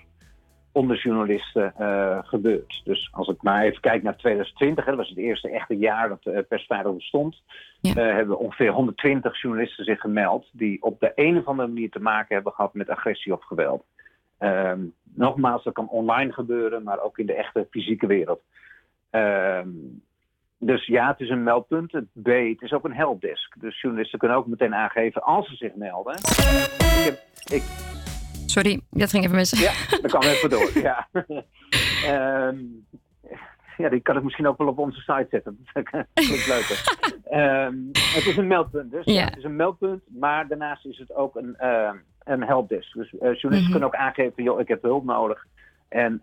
[0.76, 2.80] onder journalisten eh, gebeurt.
[2.84, 6.08] Dus als ik maar even kijk naar 2020, hè, dat was het eerste echte jaar
[6.08, 7.42] dat uh, persveilig bestond,
[7.80, 12.00] eh, hebben ongeveer 120 journalisten zich gemeld die op de een of andere manier te
[12.00, 13.84] maken hebben gehad met agressie of geweld.
[14.38, 14.80] Ehm,
[15.14, 18.40] nogmaals, dat kan online gebeuren, maar ook in de echte fysieke wereld.
[19.10, 19.68] Ehm,
[20.58, 21.92] dus ja, het is een meldpunt.
[21.92, 23.60] Het B, het is ook een helpdesk.
[23.60, 26.14] Dus journalisten kunnen ook meteen aangeven als ze zich melden.
[26.14, 27.18] Ik heb,
[27.52, 27.62] ik,
[28.56, 29.50] Sorry, dat ging even mis.
[29.60, 30.70] ja, dat kan even door.
[30.88, 31.08] Ja.
[32.04, 32.56] Ehm,
[33.76, 35.66] ja, die kan ik misschien ook wel op onze site zetten.
[35.74, 35.84] Dat
[36.14, 36.82] klinkt leuker.
[37.30, 38.90] Ehm, het is een meldpunt.
[38.90, 40.02] Dus het is een meldpunt.
[40.06, 42.92] Maar daarnaast is het ook een, ehm, een helpdesk.
[42.94, 43.70] Dus eh, journalisten Mhm.
[43.70, 45.46] kunnen ook aangeven, joh, ik heb hulp nodig.
[45.88, 46.20] En,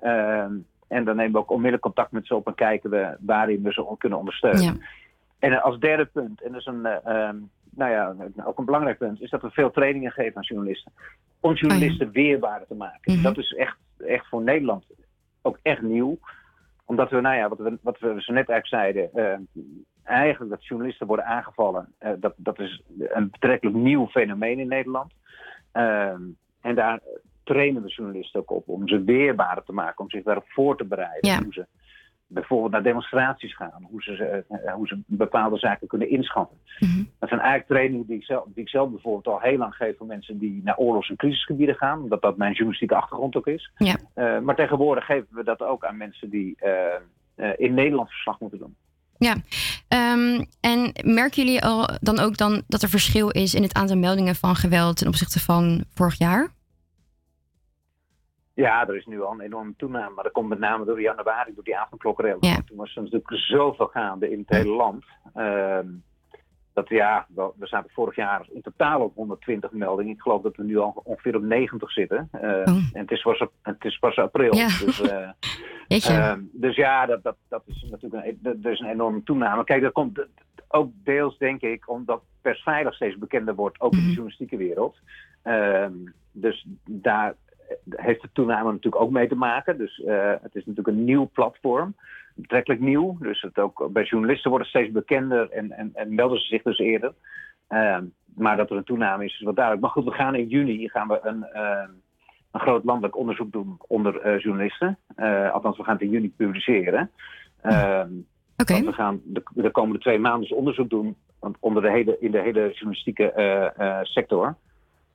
[0.87, 3.71] en dan nemen we ook onmiddellijk contact met ze op en kijken we waarin we
[3.73, 4.81] ze kunnen ondersteunen.
[5.39, 7.29] En als derde punt, en dat is een, eh,
[7.75, 8.15] nou ja,
[8.45, 10.91] ook een belangrijk punt, is dat we veel trainingen geven aan journalisten.
[11.39, 13.21] Om journalisten weerbaarder te maken.
[13.21, 14.85] Dat is echt, echt voor Nederland
[15.41, 16.17] ook echt nieuw.
[16.85, 19.63] Omdat we, nou ja, wat we, wat we zo net eigenlijk zeiden, eh,
[20.03, 25.13] eigenlijk dat journalisten worden aangevallen, eh, dat, dat is een betrekkelijk nieuw fenomeen in Nederland.
[25.71, 26.21] Ehm,
[26.61, 26.99] en daar
[27.43, 30.85] trainen we journalisten ook op om ze weerbaarder te maken, om zich daarop voor te
[30.85, 31.29] bereiden.
[31.29, 31.43] Ja.
[31.43, 31.65] Hoe ze
[32.33, 36.57] bijvoorbeeld naar demonstraties gaan, hoe ze, eh, hoe ze bepaalde zaken kunnen inschatten.
[37.19, 39.97] Dat zijn eigenlijk trainingen die ik, zelf, die ik zelf bijvoorbeeld al heel lang geef
[39.97, 43.71] voor mensen die naar oorlogs- en crisisgebieden gaan, omdat dat mijn journalistieke achtergrond ook is.
[43.75, 43.95] Ja.
[44.13, 46.95] Eh, maar tegenwoordig geven we dat ook aan mensen die eh,
[47.35, 48.75] eh, in Nederland verslag moeten doen.
[49.17, 49.35] Ja,
[49.93, 53.97] Ehm, en merken jullie al dan ook dan dat er verschil is in het aantal
[53.97, 56.47] meldingen van geweld ten opzichte van vorig jaar?
[58.53, 61.53] Ja, er is nu al een enorme toename, maar dat komt met name door januari,
[61.53, 62.39] door die avondklokrellen.
[62.65, 65.03] Toen was er natuurlijk zoveel gaande in het hele land.
[65.33, 65.87] Ehm,
[66.73, 70.13] dat ja, we zaten vorig jaar in totaal op 120 meldingen.
[70.13, 72.27] Ik geloof dat we nu al ongeveer op 90 zitten.
[72.31, 74.55] Eh, En het is, pas, het is pas april.
[74.55, 74.65] Ja.
[74.67, 75.29] Dus, eh,
[76.31, 79.63] ehm, dus ja, dat, dat, dat is natuurlijk een, dat- dat is een enorme toename.
[79.63, 80.25] Kijk, dat komt
[80.67, 84.97] ook deels, denk ik, omdat persveilig steeds bekender wordt, ook in de journalistieke wereld.
[85.43, 85.93] Ehm,
[86.31, 87.35] dus daar
[87.89, 89.77] heeft de toename natuurlijk ook mee te maken.
[89.77, 91.95] Dus eh, het is natuurlijk een nieuw platform,
[92.35, 93.17] betrekkelijk nieuw.
[93.19, 96.61] Dus het ook, bij journalisten wordt het steeds bekender en, en, en melden ze zich
[96.61, 97.13] dus eerder.
[97.67, 98.05] Ehm,
[98.35, 99.85] maar dat er een toename is, is wat duidelijk.
[99.85, 101.89] Maar goed, we gaan in juni gaan we een, ehm,
[102.51, 104.97] een groot landelijk onderzoek doen onder eh, journalisten.
[105.15, 107.11] Eh, althans, we gaan het in juni publiceren.
[107.61, 108.09] Ehm,
[108.55, 111.15] want we gaan de, de komende twee maanden dus onderzoek doen
[111.59, 114.55] onder de hele, in de hele journalistieke sector.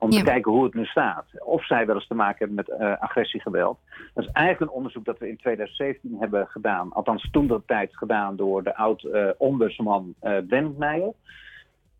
[0.01, 1.25] Om te kijken hoe het nu staat.
[1.39, 3.79] Of zij wel eens te maken hebben met eh, agressiegeweld.
[4.13, 6.93] Dat is eigenlijk een onderzoek dat we in 2017 hebben gedaan.
[6.93, 11.13] Althans toen dat tijd gedaan door de oud-ombudsman eh Brent Meijer.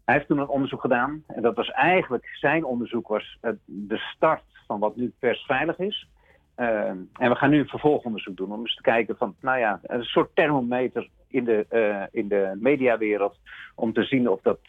[0.10, 1.24] Hij heeft toen een onderzoek gedaan.
[1.28, 6.08] En dat was eigenlijk, zijn onderzoek was eh, de start van wat nu persveilig is.
[6.56, 9.80] Eh, en we gaan nu een vervolgonderzoek doen om eens te kijken van, nou ja,
[9.84, 13.38] een soort thermometer in de, eh, in de mediawereld.
[13.76, 14.60] Om te zien of, dat,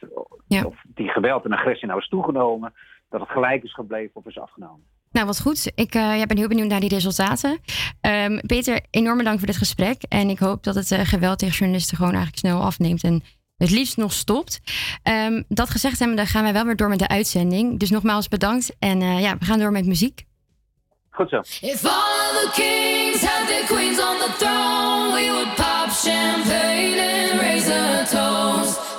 [0.64, 2.72] of die geweld en agressie nou is toegenomen.
[3.10, 4.84] Dat het gelijk is gebleven of is afgenomen.
[5.12, 5.72] Nou, wat goed.
[5.74, 7.58] Ik eh, ja, ben heel benieuwd naar die resultaten.
[8.00, 10.02] Ehm, Peter, enorm dank voor dit gesprek.
[10.08, 13.02] En ik hoop dat het eh, geweld tegen journalisten gewoon eigenlijk snel afneemt.
[13.02, 13.22] En
[13.56, 14.60] het liefst nog stopt.
[15.02, 17.78] Ehm, dat gezegd hebben, dan gaan wij wel weer door met de uitzending.
[17.78, 18.76] Dus nogmaals bedankt.
[18.78, 20.24] En eh, ja, we gaan door met muziek.
[21.10, 21.38] Goed zo.
[21.60, 27.40] If all the kings had their queens on the throne, we would pop champagne and
[27.40, 28.89] raise a toast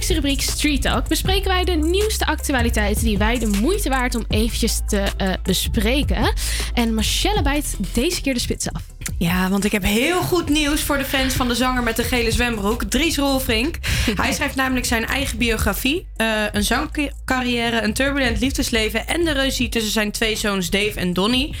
[0.00, 4.24] wekelijkse rubriek Street Talk bespreken wij de nieuwste actualiteiten die wij de moeite waard om
[4.28, 6.32] eventjes te eh, bespreken.
[6.74, 8.82] En Marcelle bijt deze keer de spits af.
[9.22, 12.02] Ja, want ik heb heel goed nieuws voor de fans van de zanger met de
[12.02, 13.76] gele zwembroek, Dries Rolfrink.
[14.22, 19.68] Hij schrijft namelijk zijn eigen biografie, eh, een zangcarrière, een turbulent liefdesleven en de ruzie
[19.68, 21.54] tussen zijn twee zoons Dave en Donny.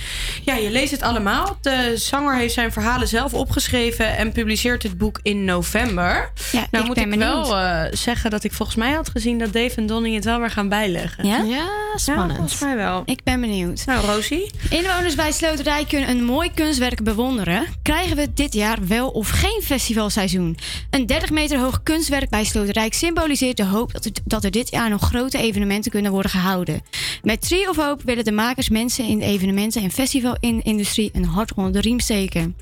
[0.44, 1.58] Ja, je leest het allemaal.
[1.62, 6.32] De zanger heeft zijn verhalen zelf opgeschreven en publiceert het boek in november.
[6.52, 7.48] Ja, nou ik moet ben ik benieuwd.
[7.48, 10.38] wel eh, zeggen dat ik volgens mij had gezien dat Dave en Donny het wel
[10.40, 11.26] weer gaan bijleggen.
[11.26, 11.42] Ja?
[11.42, 12.36] Ja, spannend.
[12.36, 13.02] volgens mij wel.
[13.04, 13.82] Ik ben benieuwd.
[13.86, 14.50] Nou, Rosie?
[14.70, 17.48] Inwoners bij Sloterij kunnen een mooi kunstwerk bewonderen.
[17.82, 20.56] Krijgen we dit jaar wel of geen festivalseizoen?
[20.90, 24.70] Een 30 meter hoog kunstwerk bij Sloterijk symboliseert de hoop dat er, dat er dit
[24.70, 26.80] jaar nog grote evenementen kunnen worden gehouden.
[27.22, 31.54] Met Tree of Hope willen de makers mensen in de evenementen- en festivalindustrie een hart
[31.54, 32.56] onder de riem steken.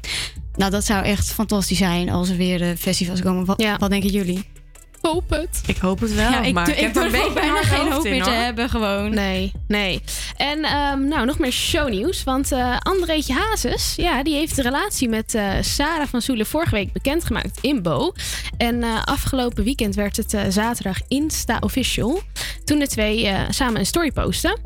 [0.57, 3.45] Nou, dat zou echt fantastisch zijn als er weer eh, festivals komen.
[3.45, 4.45] Wat, wat denken jullie?
[5.03, 5.61] Hoop het.
[5.67, 8.23] Ik hoop het wel, Ja, ik, maar ik, heb ook bijna geen hoop in, meer
[8.23, 8.39] te hoor.
[8.39, 9.15] hebben, gewoon.
[9.15, 10.03] Nee, nee.
[10.37, 12.25] En ehm, nou, nog meer shownieuws.
[12.25, 16.75] Want eh Andreetje Hazes, ja, die heeft de relatie met eh, Sarah van Soelen vorige
[16.75, 18.13] week bekendgemaakt in Bo.
[18.57, 22.21] En eh, afgelopen weekend werd het eh, zaterdag Insta Official.
[22.65, 24.59] Toen de twee eh, samen een story posten.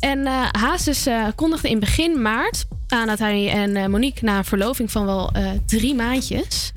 [0.00, 4.38] En eh Hazes eh, kondigde in begin maart aan dat hij en eh, Monique na
[4.38, 6.72] een verloving van wel eh, drie maandjes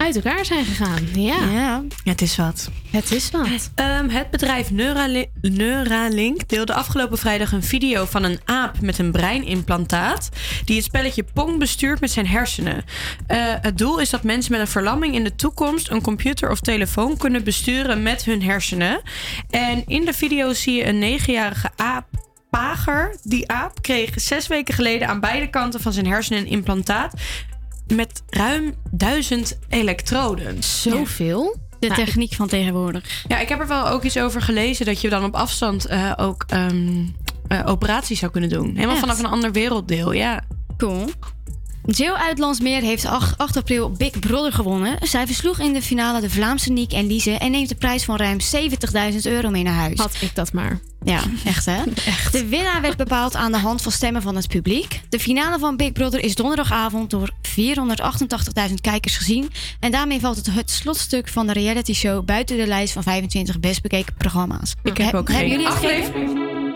[0.00, 1.08] uit elkaar zijn gegaan.
[1.14, 1.36] Ja.
[1.52, 1.82] ja.
[2.04, 2.70] Het is wat.
[2.90, 3.70] Het is wat.
[3.74, 9.10] Ehm, het bedrijf Neurali- Neuralink deelde afgelopen vrijdag een video van een aap met een
[9.12, 10.28] breinimplantaat.
[10.64, 12.84] die het spelletje Pong bestuurt met zijn hersenen.
[13.26, 16.60] Eh, het doel is dat mensen met een verlamming in de toekomst een computer of
[16.60, 19.00] telefoon kunnen besturen met hun hersenen.
[19.50, 22.06] En in de video zie je een negenjarige aap.
[22.50, 27.14] Pager, die aap, kreeg zes weken geleden aan beide kanten van zijn hersenen een implantaat
[27.90, 30.62] met ruim duizend elektroden.
[30.62, 31.56] Zoveel?
[31.78, 33.24] De Nou, techniek van tegenwoordig.
[33.28, 36.12] Ja, ik heb er wel ook iets over gelezen dat je dan op afstand eh,
[36.16, 37.04] ook ehm,
[37.48, 38.66] eh, operaties zou kunnen doen.
[38.66, 39.00] Helemaal Echt?
[39.00, 40.40] vanaf een ander werelddeel, ja.
[40.76, 41.10] Cool.
[41.86, 44.96] Jill uit Landsmeer heeft 8, 8 april Big Brother gewonnen.
[45.00, 48.16] Zij versloeg in de finale de Vlaamse Niek en Lise en neemt de prijs van
[48.16, 48.38] ruim
[49.12, 49.98] 70.000 euro mee naar huis.
[49.98, 50.80] Had ik dat maar.
[51.04, 51.82] Ja, echt hè?
[52.38, 55.00] De winnaar werd bepaald aan de hand van stemmen van het publiek.
[55.08, 57.30] De finale van Big Brother is donderdagavond door
[58.68, 59.50] 488.000 kijkers gezien.
[59.80, 63.60] En daarmee valt het, het slotstuk van de reality show buiten de lijst van 25
[63.60, 64.74] best bekeken programma's.
[64.82, 66.69] Ik heb ook geen jullie aflevering.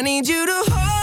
[0.00, 0.99] I need you to hold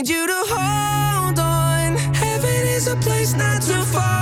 [0.00, 1.96] need you to hold on.
[2.14, 4.19] Heaven is a place not too far.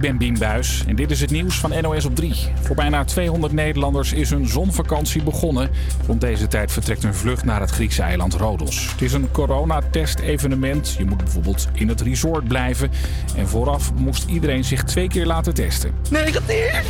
[0.00, 2.34] Ik ben Bien Buis en dit is het nieuws van NOS op 3.
[2.60, 5.70] Voor bijna 200 Nederlanders is hun zonvakantie begonnen.
[6.06, 8.90] Rond deze tijd vertrekt een vlucht naar het Griekse eiland Rodos.
[8.90, 10.94] Het is een coronatest-evenement.
[10.98, 12.90] Je moet bijvoorbeeld in het resort blijven.
[13.36, 15.94] En vooraf moest iedereen zich twee keer laten testen.
[16.10, 16.82] Negatief.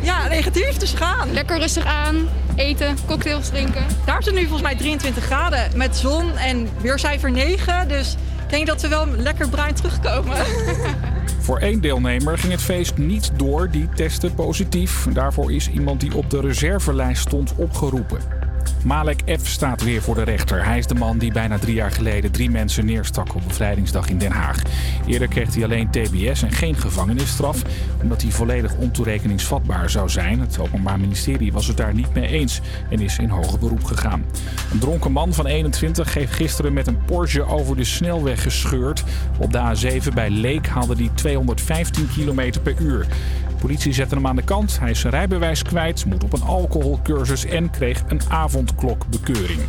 [0.00, 1.32] Ja, negatief, dus gaan.
[1.32, 3.84] Lekker rustig aan, eten, cocktails drinken.
[4.04, 7.88] Daar is het nu volgens mij 23 graden met zon en weercijfer 9.
[7.88, 10.36] Dus ik denk dat we wel lekker bruin terugkomen.
[11.48, 15.06] Voor één deelnemer ging het feest niet door, die testte positief.
[15.12, 18.37] Daarvoor is iemand die op de reservelijst stond opgeroepen.
[18.84, 19.46] Malek F.
[19.46, 20.64] staat weer voor de rechter.
[20.64, 24.18] Hij is de man die bijna drie jaar geleden drie mensen neerstak op bevrijdingsdag in
[24.18, 24.62] Den Haag.
[25.06, 27.62] Eerder kreeg hij alleen TBS en geen gevangenisstraf,
[28.02, 30.40] omdat hij volledig ontoerekeningsvatbaar zou zijn.
[30.40, 32.60] Het Openbaar Ministerie was het daar niet mee eens
[32.90, 34.24] en is in hoger beroep gegaan.
[34.72, 39.04] Een dronken man van 21 heeft gisteren met een Porsche over de snelweg gescheurd.
[39.38, 43.06] Op de A7 bij Leek haalde hij 215 km per uur.
[43.58, 44.78] Politie zette hem aan de kant.
[44.80, 49.60] Hij is zijn rijbewijs kwijt, moet op een alcoholcursus en kreeg een avondklokbekeuring.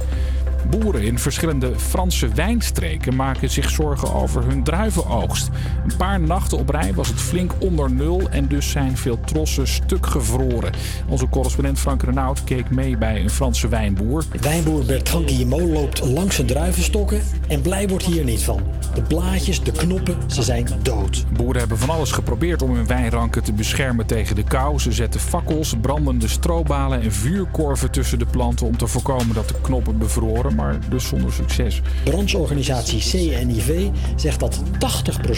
[0.70, 5.49] Boeren in verschillende Franse wijnstreken maken zich zorgen over hun druivenoogst.
[5.84, 9.68] Een paar nachten op rij was het flink onder nul en dus zijn veel trossen
[9.68, 10.72] stuk gevroren.
[11.07, 14.26] Onze correspondent Frank Renaud keek mee bij een Franse wijnboer.
[14.41, 18.62] Wijnboer Bertrand Guillemot loopt langs zijn druivenstokken en blij wordt hier niet van.
[18.93, 21.26] De blaadjes, de knoppen, ze zijn dood.
[21.34, 24.80] Boeren hebben van alles geprobeerd om hun wijnranken te beschermen tegen de kou.
[24.80, 29.62] Ze zetten fakkels, brandende strobalen en vuurkorven tussen de planten om te voorkomen dat de
[29.62, 31.82] knoppen bevroren, maar dus zonder succes.
[32.04, 34.62] Brancheorganisatie CNIV zegt dat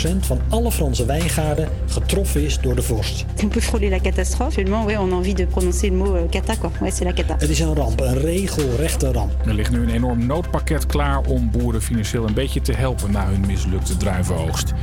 [0.05, 3.25] 80% van alle Franse wijngaarden getroffen is door de vorst.
[3.43, 4.61] On peut frôler la catastrophe.
[4.61, 6.71] Actuellement, on a envie de prononcer le mot euh, cata, quoi.
[6.81, 7.35] Ouais, c'est la cata.
[7.37, 9.31] Het is een ramp, een regelrechte ramp.
[9.45, 13.27] Er ligt nu een enorm noodpakket klaar om boeren financieel een beetje te helpen na
[13.27, 14.73] hun mislukte druivenoogst.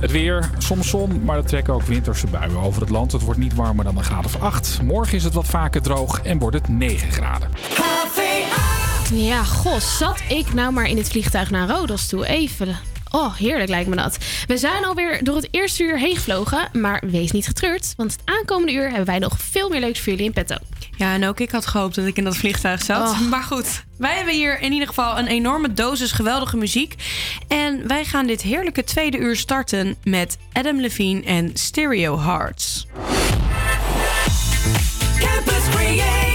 [0.00, 3.12] Het weer, soms zon, maar er trekken ook winterse buien over het land.
[3.12, 4.82] Het wordt niet warmer dan een graad of 8.
[4.82, 7.48] Morgen is het wat vaker droog en wordt het 9 graden.
[9.12, 12.26] Ja, goh, zat ik nou maar in het vliegtuig naar Rodos toe.
[12.26, 12.78] Even
[13.10, 14.18] Oh, heerlijk lijkt me dat.
[14.46, 18.20] We zijn alweer door het eerste uur heen gevlogen, maar wees niet getreurd, want het
[18.24, 20.56] aankomende uur hebben wij nog veel meer leuks voor jullie in petto.
[20.96, 23.10] Ja, en ook ik had gehoopt dat ik in dat vliegtuig zat.
[23.10, 23.20] Oh.
[23.20, 26.94] Maar goed, wij hebben hier in ieder geval een enorme dosis geweldige muziek.
[27.48, 32.86] En wij gaan dit heerlijke tweede uur starten met Adam Levine en Stereo Hearts.
[35.18, 36.27] Campus Creators,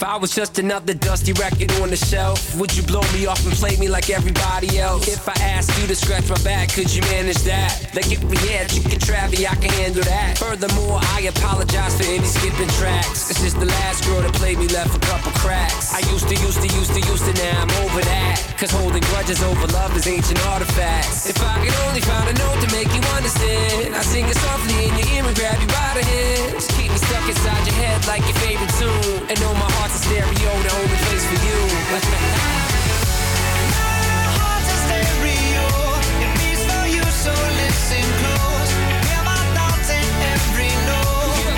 [0.00, 0.09] baby.
[0.10, 3.54] I was just another dusty record on the shelf, would you blow me off and
[3.54, 5.06] play me like everybody else?
[5.06, 7.94] If I asked you to scratch my back, could you manage that?
[7.94, 10.34] Like if we had chicken travy, I can handle that.
[10.36, 13.30] Furthermore, I apologize for any skipping tracks.
[13.30, 15.94] This is the last girl that played me left a couple cracks.
[15.94, 18.42] I used to, used to, used to, used to, now I'm over that.
[18.58, 21.30] Cause holding grudges over love is ancient artifacts.
[21.30, 24.90] If I could only find a note to make you understand, I sing it softly
[24.90, 26.66] in your ear and grab you by the hands.
[26.74, 29.30] Keep me stuck inside your head like your favorite tune.
[29.30, 31.58] And know my heart's stereo, the only place for you.
[34.70, 35.66] a stereo.
[36.24, 38.70] It beats for you, so listen close.
[39.08, 41.52] Hear my thoughts in every note.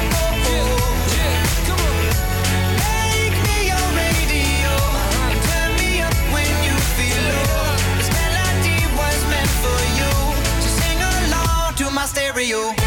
[2.82, 4.74] Make me your radio
[5.30, 7.62] and turn me up when you feel low.
[7.98, 10.12] This melody was meant for you,
[10.62, 12.81] so sing along to my stereo.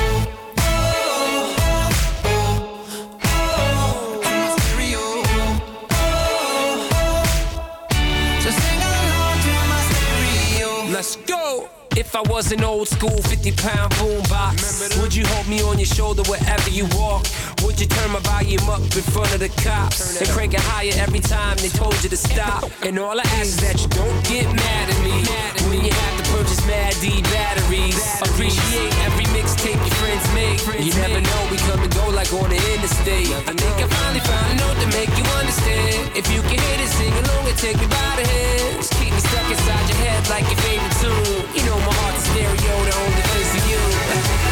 [12.16, 15.86] If I was an old school 50 pound boombox, would you hold me on your
[15.86, 17.28] shoulder wherever you walk?
[17.62, 20.94] Would you turn my volume up in front of the cops and crank it higher
[20.96, 22.72] every time they told you to stop?
[22.84, 26.15] And all I ask is that you don't get mad at me when you have
[26.36, 27.96] purchase Mad D batteries.
[28.20, 30.60] Appreciate every mixtape your friends make.
[30.84, 33.32] You never know, we come and go like on the interstate.
[33.48, 36.12] I think I finally found a note to make you understand.
[36.12, 38.90] If you can hit it, sing along and take me by the hands.
[39.00, 41.44] Keep me stuck inside your head like your favorite tune.
[41.56, 44.45] You know my heart's stereo, the only place for you.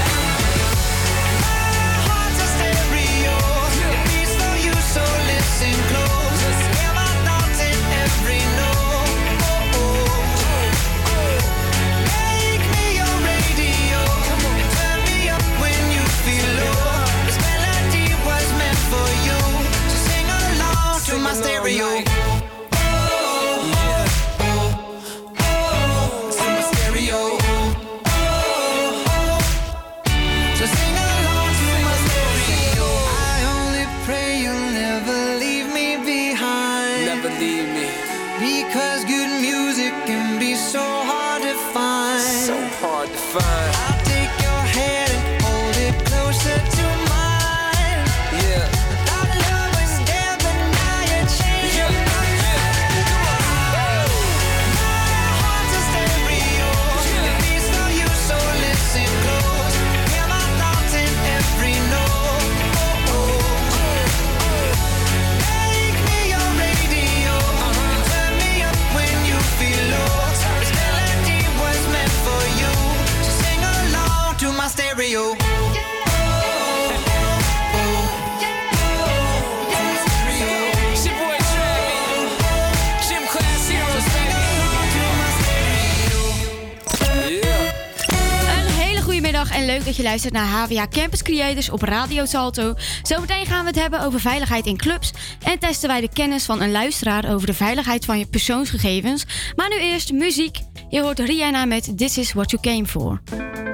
[89.85, 92.73] Dat je luistert naar HVA Campus Creators op Radio Salto.
[93.01, 95.13] Zometeen gaan we het hebben over veiligheid in clubs
[95.43, 99.25] en testen wij de kennis van een luisteraar over de veiligheid van je persoonsgegevens.
[99.55, 100.57] Maar nu eerst muziek.
[100.89, 103.21] Je hoort Rihanna met This Is What You Came For.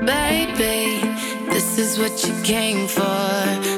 [0.06, 1.00] Baby,
[1.50, 3.69] this is what you came for.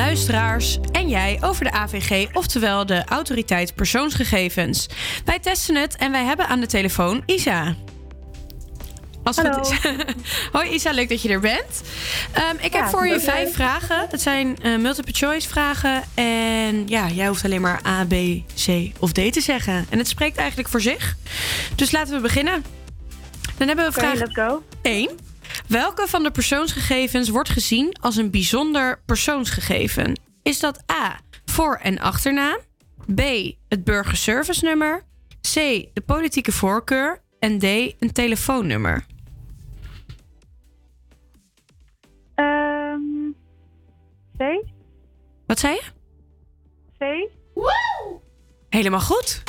[0.00, 4.88] Luisteraars en jij over de AVG, oftewel de Autoriteit Persoonsgegevens?
[5.24, 7.74] Wij testen het en wij hebben aan de telefoon Isa.
[9.22, 9.62] Als het Hallo.
[9.62, 10.14] goed is.
[10.52, 11.82] Hoi Isa, leuk dat je er bent.
[12.32, 13.20] Ehm, ik heb voor je leuk.
[13.20, 14.06] vijf vragen.
[14.10, 16.02] Het zijn eh, multiple choice vragen.
[16.14, 18.14] En ja, jij hoeft alleen maar A, B,
[18.66, 19.86] C of D te zeggen.
[19.88, 21.16] En het spreekt eigenlijk voor zich.
[21.74, 22.64] Dus laten we beginnen.
[23.56, 24.20] Dan hebben we vraag.
[24.82, 25.10] 1.
[25.68, 30.20] Welke van de persoonsgegevens wordt gezien als een bijzonder persoonsgegeven?
[30.42, 31.20] Is dat A.
[31.44, 32.58] Voor- en achternaam?
[33.14, 33.20] B.
[33.68, 35.02] Het burgerservice nummer?
[35.40, 35.54] C.
[35.92, 37.22] De politieke voorkeur?
[37.38, 37.64] En D.
[37.64, 39.04] Een telefoonnummer?
[42.34, 43.30] Ehm
[44.36, 44.64] C?
[45.46, 45.82] Wat zei je?
[46.98, 47.30] C?
[48.68, 49.42] Helemaal goed.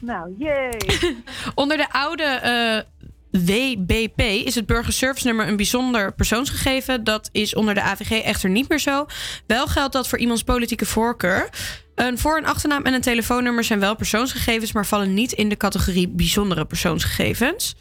[0.00, 0.80] Nou, yay.
[1.54, 3.01] Onder de oude eh,
[3.32, 7.04] WBP is het burgerservice nummer een bijzonder persoonsgegeven.
[7.04, 9.06] Dat is onder de AVG echter niet meer zo.
[9.46, 11.48] Wel geldt dat voor iemands politieke voorkeur.
[11.94, 15.56] Een voor- en achternaam en een telefoonnummer zijn wel persoonsgegevens, maar vallen niet in de
[15.56, 17.74] categorie bijzondere persoonsgegevens.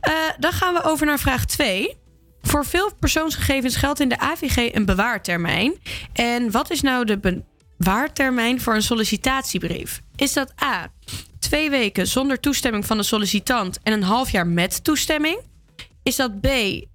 [0.00, 1.96] Eh, dan gaan we over naar vraag 2.
[2.42, 5.74] Voor veel persoonsgegevens geldt in de AVG een bewaartermijn.
[6.12, 7.42] En wat is nou de
[7.76, 10.00] bewaartermijn voor een sollicitatiebrief?
[10.16, 10.90] Is dat A.
[11.38, 15.40] Twee weken zonder toestemming van de sollicitant en een half jaar met toestemming?
[16.02, 16.46] Is dat B.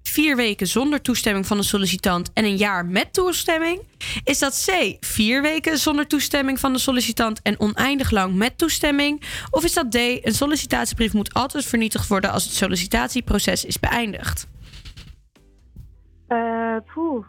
[0.02, 3.80] vier weken zonder toestemming van de sollicitant en een jaar met toestemming?
[4.24, 4.96] Is dat C.
[5.00, 9.22] Vier weken zonder toestemming van de sollicitant en oneindig lang met toestemming?
[9.50, 9.94] Of is dat D.
[9.94, 14.48] Een sollicitatiebrief moet altijd vernietigd worden als het sollicitatieproces is beëindigd?
[16.26, 17.26] Eh, poeh.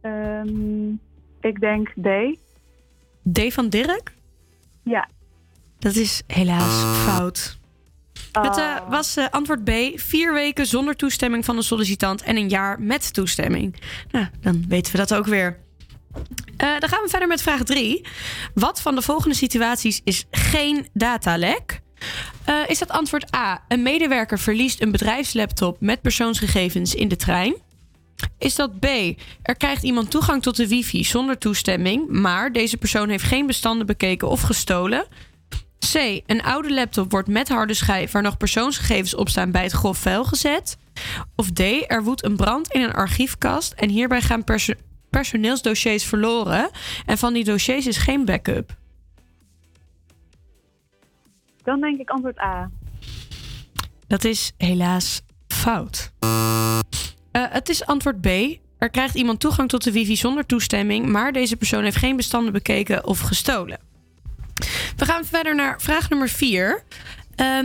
[0.00, 0.90] Ehm,
[1.40, 2.38] ik denk D.
[3.32, 4.12] D van Dirk?
[4.82, 5.08] Ja.
[5.84, 7.58] Dat is helaas fout.
[8.32, 9.70] Het eh, was eh, antwoord B.
[9.94, 13.76] Vier weken zonder toestemming van de sollicitant en een jaar met toestemming.
[14.10, 15.58] Nou, dan weten we dat ook weer.
[16.56, 18.06] Eh, dan gaan we verder met vraag 3.
[18.54, 21.80] Wat van de volgende situaties is geen datalek?
[22.44, 23.64] Eh, is dat antwoord A?
[23.68, 27.54] Een medewerker verliest een bedrijfslaptop met persoonsgegevens in de trein?
[28.38, 28.84] Is dat B?
[29.42, 33.86] Er krijgt iemand toegang tot de wifi zonder toestemming, maar deze persoon heeft geen bestanden
[33.86, 35.06] bekeken of gestolen?
[35.92, 36.22] C.
[36.26, 39.98] Een oude laptop wordt met harde schijf waar nog persoonsgegevens op staan bij het grof
[39.98, 40.76] vuil gezet?
[41.36, 41.60] Of D.
[41.86, 44.74] Er woedt een brand in een archiefkast en hierbij gaan perso-
[45.10, 46.70] personeelsdossiers verloren
[47.06, 48.76] en van die dossiers is geen backup?
[51.62, 52.70] Dan denk ik antwoord A.
[54.06, 56.12] Dat is helaas fout.
[56.18, 58.26] Eh, het is antwoord B.
[58.78, 62.52] Er krijgt iemand toegang tot de wifi zonder toestemming, maar deze persoon heeft geen bestanden
[62.52, 63.78] bekeken of gestolen.
[64.96, 66.82] We gaan verder naar vraag nummer 4.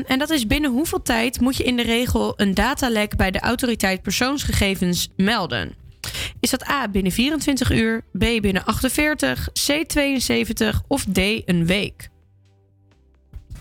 [0.05, 3.39] en dat is binnen hoeveel tijd moet je in de regel een datalek bij de
[3.39, 5.75] autoriteit persoonsgegevens melden?
[6.39, 12.09] Is dat A binnen 24 uur, B binnen 48, C 72 of D een week?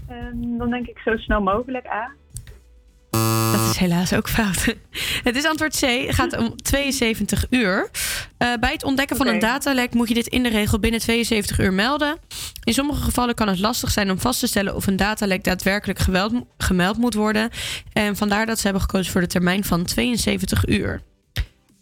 [0.09, 2.12] Ehm, dan denk ik zo snel mogelijk A.
[3.78, 4.64] Is helaas ook fout.
[5.28, 5.80] Het is antwoord C.
[5.80, 7.90] Het gaat om 72 uur.
[8.38, 11.59] Eh, bij het ontdekken van een datalek moet je dit in de regel binnen 72
[11.59, 12.18] uur melden.
[12.64, 15.98] In sommige gevallen kan het lastig zijn om vast te stellen of een datalek daadwerkelijk
[15.98, 17.50] geweld, gemeld moet worden.
[17.92, 21.02] En vandaar dat ze hebben gekozen voor de termijn van 72 uur.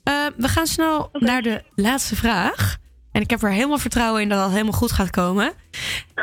[0.03, 2.79] Eh, we gaan snel naar de laatste vraag.
[3.17, 5.53] En ik heb er helemaal vertrouwen in dat het helemaal goed gaat komen.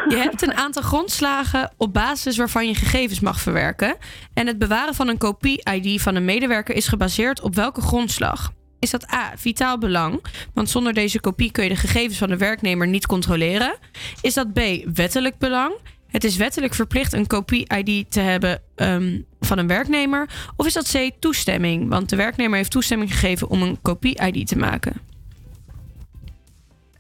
[0.08, 3.96] Je hebt een aantal grondslagen op basis waarvan je gegevens mag verwerken.
[4.34, 8.52] En het bewaren van een kopie-ID van een medewerker is gebaseerd op welke grondslag?
[8.80, 10.26] Is dat A, vitaal belang?
[10.54, 13.76] Want zonder deze kopie kun je de gegevens van de werknemer niet controleren.
[14.22, 14.60] Is dat B,
[14.94, 15.74] wettelijk belang?
[16.08, 20.30] Het is wettelijk verplicht een kopie-ID te hebben ehm, van een werknemer.
[20.56, 21.90] Of is dat C, toestemming?
[21.90, 25.13] Want de werknemer heeft toestemming gegeven om een kopie-ID te maken.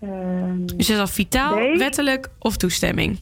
[0.03, 1.77] Ehm, Dus is dat vitaal, B.
[1.77, 3.17] wettelijk of toestemming?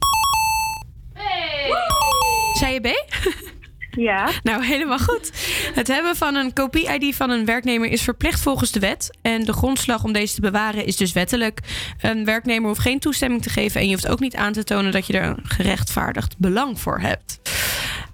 [2.58, 2.88] Zei je B?
[3.96, 4.28] Ja.
[4.42, 5.30] Nou, helemaal goed.
[5.74, 9.10] Het hebben van een kopie-ID van een werknemer is verplicht volgens de wet.
[9.22, 11.60] En de grondslag om deze te bewaren is dus wettelijk.
[12.00, 13.80] Een werknemer hoeft geen toestemming te geven.
[13.80, 17.00] En je hoeft ook niet aan te tonen dat je er een gerechtvaardigd belang voor
[17.00, 17.40] hebt.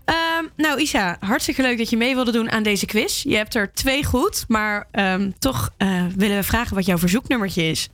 [0.04, 3.22] Ehm, nou, Isa, hartstikke leuk dat je mee wilde doen aan deze quiz.
[3.22, 7.62] Je hebt er twee goed, maar ehm, toch eh, willen we vragen wat jouw verzoeknummertje
[7.62, 7.88] is.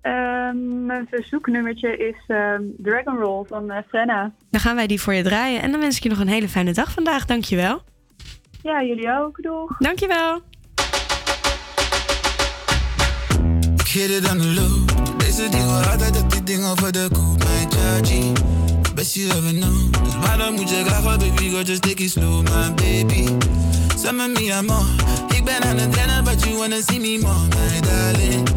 [0.00, 4.32] Ehm, mijn verzoeknummertje is ehm, Dragon Roll van eh, Frenna.
[4.50, 5.62] Dan gaan wij die voor je draaien.
[5.62, 7.26] En dan wens ik je nog een hele fijne dag vandaag.
[7.26, 7.82] Dankjewel.
[8.62, 9.42] Ja, jullie ook.
[9.42, 9.76] Doeg.
[9.78, 10.40] Dankjewel.
[13.76, 15.18] Ik hit it on the low.
[15.18, 17.44] Deze dingen altijd op die dingen voor de koop.
[17.44, 18.32] Mijn chargy.
[18.94, 20.04] Best you ever know.
[20.04, 23.28] Dus waarom moet je graag baby girl just take it slow, my baby.
[23.96, 24.86] Some of me I'm on.
[25.36, 28.48] Ik ben aan het rennen, but you wanna see me more, my darling.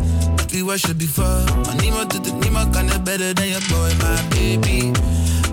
[0.53, 1.43] We worship before.
[1.65, 4.91] Maar niemand doet het, niemand kan het better than your boy, my baby.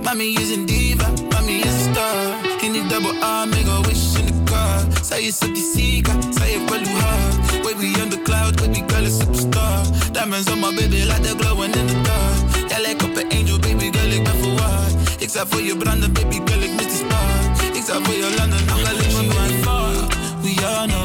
[0.02, 2.16] Mommy is een diva, mommy is een star.
[2.60, 4.84] In die double R, make a wish in the car.
[5.04, 7.62] Zij is op die Sika, zij heeft wel hoe hard.
[7.62, 9.80] Wavy on the cloud, baby girl is superstar.
[10.12, 12.68] Diamonds on my baby, like they're glowing in the dark.
[12.68, 14.92] Jij lijkt op een angel, baby girl, ik ben verwaard.
[15.18, 17.74] Ik zou voor je branden, baby girl, ik mis die spark.
[17.76, 20.18] Ik zou voor je landen, nog you want fuck.
[20.42, 20.99] We all know.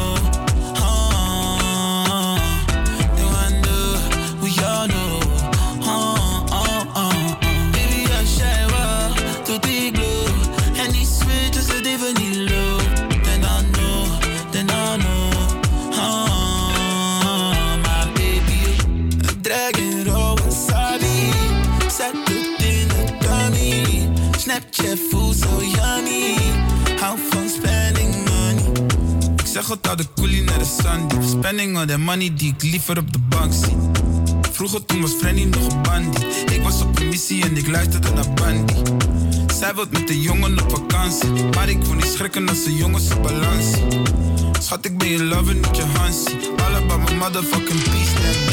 [24.86, 26.36] Snapchat voelt zo yummy.
[27.00, 28.88] Hou van spending money.
[29.36, 31.28] Ik zeg het al de coolie naar de Sunday.
[31.28, 33.76] Spending all that money die ik liever op de bank zie.
[34.52, 36.26] Vroeger toen was Frenny nog een bandie.
[36.54, 38.74] Ik was op een missie en ik luisterde naar Bandy.
[39.54, 41.30] Zij wilt met de jongen op vakantie.
[41.56, 43.66] Maar ik wil niet schrikken als de jongens op balans.
[44.60, 46.38] Schat, ik ben je lover, niet je Hansie.
[46.66, 48.45] All about my motherfucking peace,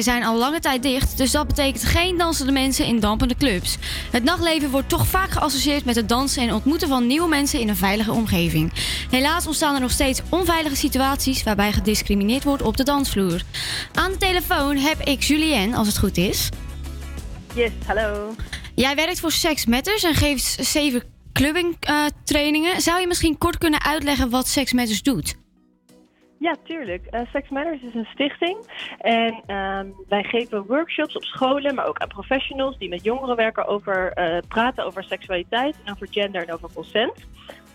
[0.00, 3.76] uitgaansgelegenheden zijn al lange tijd dicht, dus dat betekent geen dansende mensen in dampende clubs.
[4.10, 7.68] Het nachtleven wordt toch vaak geassocieerd met het dansen en ontmoeten van nieuwe mensen in
[7.68, 8.72] een veilige omgeving.
[9.10, 13.42] Helaas ontstaan er nog steeds onveilige situaties waarbij gediscrimineerd wordt op de dansvloer.
[13.94, 16.48] Aan de telefoon heb ik Julienne, als het goed is.
[17.54, 18.34] Yes, hallo.
[18.74, 21.02] Jij werkt voor Sex Matters en geeft zeven
[21.32, 21.76] clubbing
[22.24, 22.80] trainingen.
[22.80, 25.39] Zou je misschien kort kunnen uitleggen wat Sex Matters doet?
[26.40, 27.06] Ja, tuurlijk.
[27.06, 28.56] Eh, Sex Matters is een stichting.
[28.98, 33.66] En ehm, wij geven workshops op scholen, maar ook aan professionals die met jongeren werken
[33.66, 37.12] over eh, praten over seksualiteit en over gender en over consent.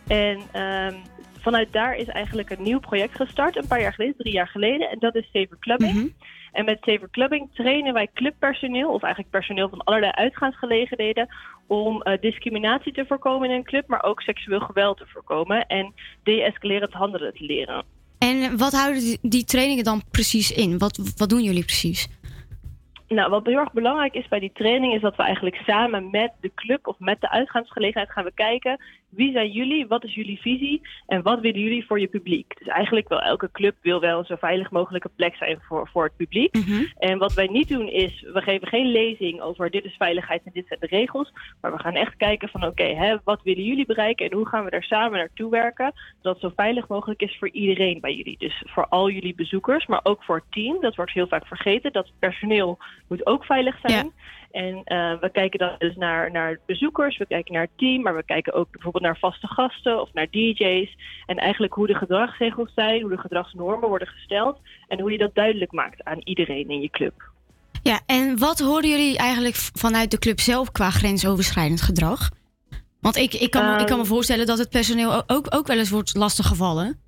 [0.08, 0.94] En ehm,
[1.40, 4.90] vanuit daar is eigenlijk een nieuw project gestart, een paar jaar geleden, drie jaar geleden.
[4.90, 6.14] En dat is Safer Clubbing.
[6.52, 11.28] En met Saver Clubbing trainen wij clubpersoneel, of eigenlijk personeel van allerlei uitgaansgelegenheden,
[11.68, 15.94] om eh, discriminatie te voorkomen in een club, maar ook seksueel geweld te voorkomen en
[16.24, 17.86] de-escalerend handelen te leren.
[18.18, 20.78] En wat houden die, trainingen dan precies in?
[20.78, 22.08] Wat, wat doen jullie precies?
[23.08, 26.32] Nou, wat heel erg belangrijk is bij die training is dat we eigenlijk samen met
[26.42, 28.80] de club of met de uitgaansgelegenheid gaan we kijken
[29.16, 32.58] wie zijn jullie, wat is jullie visie en wat willen jullie voor je publiek.
[32.58, 36.04] Dus eigenlijk wil elke club wil wel een zo veilig mogelijke plek zijn voor, voor
[36.04, 36.56] het publiek.
[36.98, 40.52] En wat wij niet doen is, we geven geen lezing over dit is veiligheid en
[40.54, 44.26] dit zijn de regels, maar we gaan echt kijken van oké, wat willen jullie bereiken
[44.26, 47.50] en hoe gaan we daar samen naartoe werken, zodat het zo veilig mogelijk is voor
[47.50, 48.38] iedereen bij jullie.
[48.38, 50.82] Dus voor al jullie bezoekers, maar ook voor het team.
[50.82, 52.78] Dat wordt heel vaak vergeten, dat personeel
[53.08, 54.12] moet ook veilig zijn.
[54.52, 58.16] En eh, we kijken dan dus naar, naar bezoekers, we kijken naar het team, maar
[58.16, 60.96] we kijken ook bijvoorbeeld naar vaste gasten of naar DJ's.
[61.26, 65.36] En eigenlijk hoe de gedragsregels zijn, hoe de gedragsnormen worden gesteld en hoe je dat
[65.36, 67.14] duidelijk maakt aan iedereen in je club.
[67.84, 72.30] Ja, en wat horen jullie eigenlijk vanuit de club zelf qua grensoverschrijdend gedrag?
[73.02, 74.12] Want ik, ik, kan, me- ik kan me Ehm.
[74.14, 77.00] voorstellen dat het personeel ook, ook wel eens wordt lastiggevallen.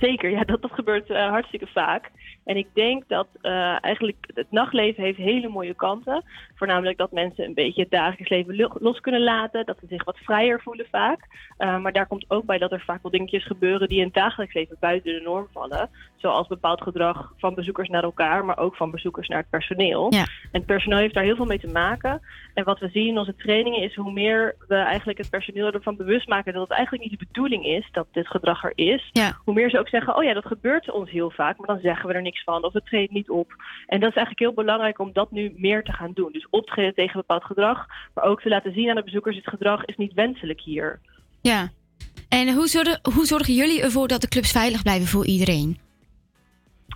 [0.00, 2.10] Zeker, ja, dat, dat gebeurt eh, hartstikke vaak.
[2.44, 6.24] En ik denk dat eh, eigenlijk het nachtleven heeft hele mooie kanten.
[6.54, 9.66] Voornamelijk dat mensen een beetje het dagelijks leven lo- los kunnen laten.
[9.66, 11.20] Dat ze zich wat vrijer voelen vaak.
[11.56, 14.14] Eh, maar daar komt ook bij dat er vaak wel dingetjes gebeuren die in het
[14.14, 15.90] dagelijks leven buiten de norm vallen.
[16.22, 20.10] Zoals bepaald gedrag van bezoekers naar elkaar, maar ook van bezoekers naar het personeel.
[20.10, 22.20] En het personeel heeft daar heel veel mee te maken.
[22.54, 25.96] En wat we zien in onze trainingen is hoe meer we eigenlijk het personeel ervan
[25.96, 29.10] bewust maken dat het eigenlijk niet de bedoeling is dat dit gedrag er is.
[29.44, 32.08] Hoe meer ze ook zeggen, oh ja, dat gebeurt ons heel vaak, maar dan zeggen
[32.08, 33.54] we er niks van of het treedt niet op.
[33.86, 36.32] En dat is eigenlijk heel belangrijk om dat nu meer te gaan doen.
[36.32, 39.84] Dus optreden tegen bepaald gedrag, maar ook te laten zien aan de bezoekers, dit gedrag
[39.84, 41.00] is niet wenselijk hier.
[41.40, 41.70] Ja.
[42.28, 45.78] En hoe zorgen, hoe zorgen jullie ervoor dat de clubs veilig blijven voor iedereen?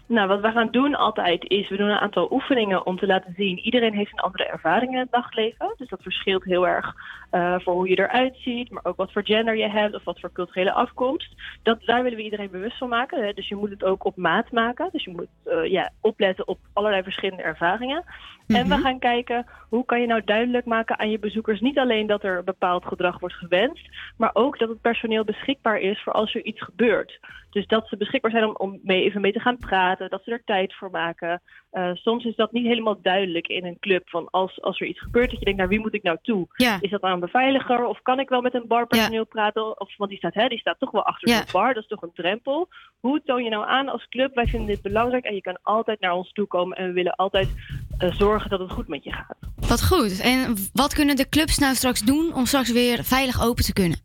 [0.09, 3.35] Nou, wat we gaan doen altijd is, we doen een aantal oefeningen om te laten
[3.37, 3.59] zien.
[3.59, 5.75] Iedereen heeft een andere ervaring in het nachtleven.
[5.77, 6.95] Dus dat verschilt heel erg
[7.31, 10.21] eh, voor hoe je eruit ziet, maar ook wat voor gender je hebt of wat
[10.21, 11.35] voor culturele afkomst.
[11.63, 13.25] Dat, daar willen we iedereen bewust van maken.
[13.25, 13.33] Hè?
[13.33, 14.89] Dus je moet het ook op maat maken.
[14.93, 18.05] Dus je moet eh, ja, opletten op allerlei verschillende ervaringen.
[18.47, 22.07] En we gaan kijken, hoe kan je nou duidelijk maken aan je bezoekers niet alleen
[22.07, 26.35] dat er bepaald gedrag wordt gewenst, maar ook dat het personeel beschikbaar is voor als
[26.35, 27.19] er iets gebeurt.
[27.51, 30.31] Dus dat ze beschikbaar zijn om, om mee, even mee te gaan praten, dat ze
[30.31, 31.43] er tijd voor maken.
[31.71, 34.09] Eh, soms is dat niet helemaal duidelijk in een club.
[34.09, 36.47] Van als, als er iets gebeurt, dat je denkt, naar wie moet ik nou toe?
[36.57, 36.79] Ja.
[36.81, 37.85] Is dat nou een beveiliger?
[37.85, 39.81] Of kan ik wel met een barpersoneel praten?
[39.81, 41.37] Of, want die staat, hè, die staat toch wel achter Ja.
[41.37, 42.69] zo'n bar, dat is toch een drempel.
[43.01, 44.35] Hoe toon je nou aan als club?
[44.35, 46.77] Wij vinden dit belangrijk en je kan altijd naar ons toe komen.
[46.77, 47.49] En we willen altijd
[47.99, 49.37] eh, zorgen dat het goed met je gaat.
[49.69, 50.21] Wat goed.
[50.21, 53.99] En wat kunnen de clubs nou straks doen om straks weer veilig open te kunnen?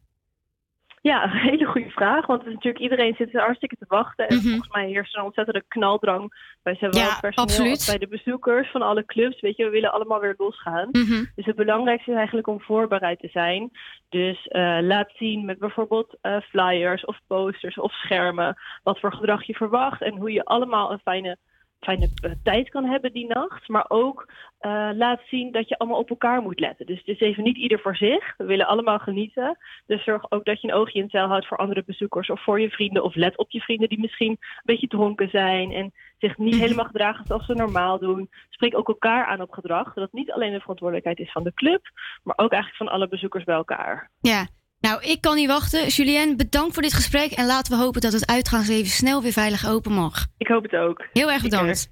[1.02, 2.26] Ja, een hele goede vraag.
[2.26, 4.28] Want natuurlijk iedereen zit er hartstikke te wachten.
[4.28, 6.34] En volgens mij heerst er een ontzettende knaldrang
[6.64, 7.00] bij zowel Mhm.
[7.00, 7.72] Ja, het personeel absoluut.
[7.72, 9.42] als bij de bezoekers van alle clubs.
[9.42, 10.88] Weet je, we willen allemaal weer losgaan.
[10.92, 11.24] Mhm.
[11.36, 13.72] Dus het belangrijkste is eigenlijk om voorbereid te zijn.
[14.10, 19.44] Dus eh, laat zien met bijvoorbeeld eh, flyers of posters of schermen wat voor gedrag
[19.44, 21.38] je verwacht en hoe je allemaal een fijne,
[21.82, 23.68] fijne eh, tijd kan hebben die nacht.
[23.68, 24.28] Maar ook
[24.60, 26.86] eh, laat zien dat je allemaal op elkaar moet letten.
[26.86, 28.34] Dus het is even niet ieder voor zich.
[28.38, 29.58] We willen allemaal genieten.
[29.86, 32.44] Dus zorg ook dat je een oogje in het zeil houdt voor andere bezoekers of
[32.44, 33.04] voor je vrienden.
[33.04, 36.86] Of let op je vrienden die misschien een beetje dronken zijn en zich niet helemaal
[36.86, 38.30] gedragen zoals ze normaal doen.
[38.50, 39.88] Spreek ook elkaar aan op gedrag.
[39.88, 41.82] Zodat het niet alleen de verantwoordelijkheid is van de club,
[42.24, 44.10] maar ook eigenlijk van alle bezoekers bij elkaar.
[44.20, 44.48] Ja.
[44.82, 45.88] Nou, ik kan niet wachten.
[45.88, 47.32] Julien, bedankt voor dit gesprek.
[47.32, 50.26] En laten we hopen dat het uitgaansleven snel weer veilig open mag.
[50.38, 51.06] Ik hoop het ook.
[51.14, 51.90] Heel erg bedankt.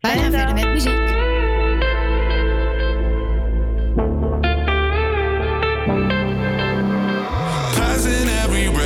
[0.00, 1.14] Wij gaan verder met muziek.
[7.74, 8.76] Passing every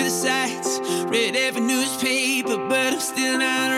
[0.00, 3.69] through the sites, read every newspaper, but I'm still not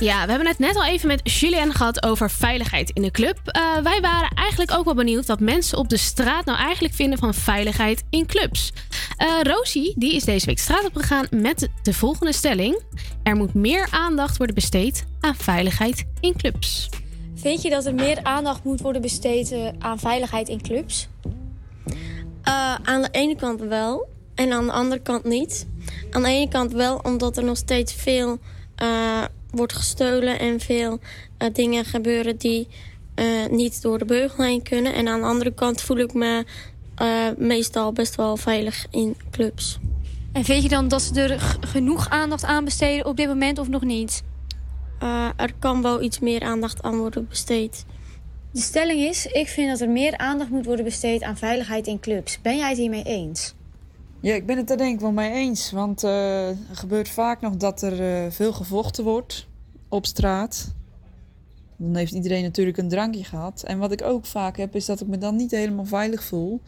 [0.00, 3.38] Ja, we hebben het net al even met Julien gehad over veiligheid in de club.
[3.44, 7.18] Eh, wij waren eigenlijk ook wel benieuwd wat mensen op de straat nou eigenlijk vinden
[7.18, 8.72] van veiligheid in clubs.
[9.16, 12.82] Eh Rosie, die is deze week straat op gegaan met de volgende stelling.
[13.22, 16.88] Er moet meer aandacht worden besteed aan veiligheid in clubs.
[17.34, 21.08] Vind je dat er meer aandacht moet worden besteed eh, aan veiligheid in clubs?
[22.42, 25.66] Eh, aan de ene kant wel en aan de andere kant niet.
[26.10, 28.38] Aan de ene kant wel omdat er nog steeds veel
[28.76, 30.98] eh, wordt gestolen en veel
[31.38, 32.68] eh, dingen gebeuren die
[33.14, 34.94] eh, niet door de beugel heen kunnen.
[34.94, 36.44] En aan de andere kant voel ik me
[36.94, 39.78] eh, meestal best wel veilig in clubs.
[40.32, 43.68] En vind je dan dat ze er genoeg aandacht aan besteden op dit moment of
[43.68, 44.22] nog niet?
[44.98, 47.84] Eh, er kan wel iets meer aandacht aan worden besteed.
[48.52, 52.00] De stelling is, ik vind dat er meer aandacht moet worden besteed aan veiligheid in
[52.00, 52.40] clubs.
[52.42, 53.54] Ben jij het hiermee eens?
[54.20, 55.70] Ja, ik ben het daar denk ik wel mee eens.
[55.70, 59.46] Want eh, er gebeurt vaak nog dat er eh, veel gevochten wordt
[59.88, 60.74] op straat.
[61.76, 63.62] Dan heeft iedereen natuurlijk een drankje gehad.
[63.62, 66.60] En wat ik ook vaak heb, is dat ik me dan niet helemaal veilig voel.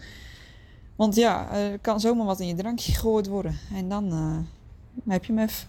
[0.96, 3.58] Want ja, er kan zomaar wat in je drankje gegooid worden.
[3.74, 5.68] En dan eh, heb je hem even.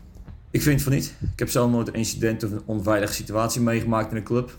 [0.51, 1.13] Ik vind van niet.
[1.33, 4.57] Ik heb zelf nooit een incident of een onveilige situatie meegemaakt in een club.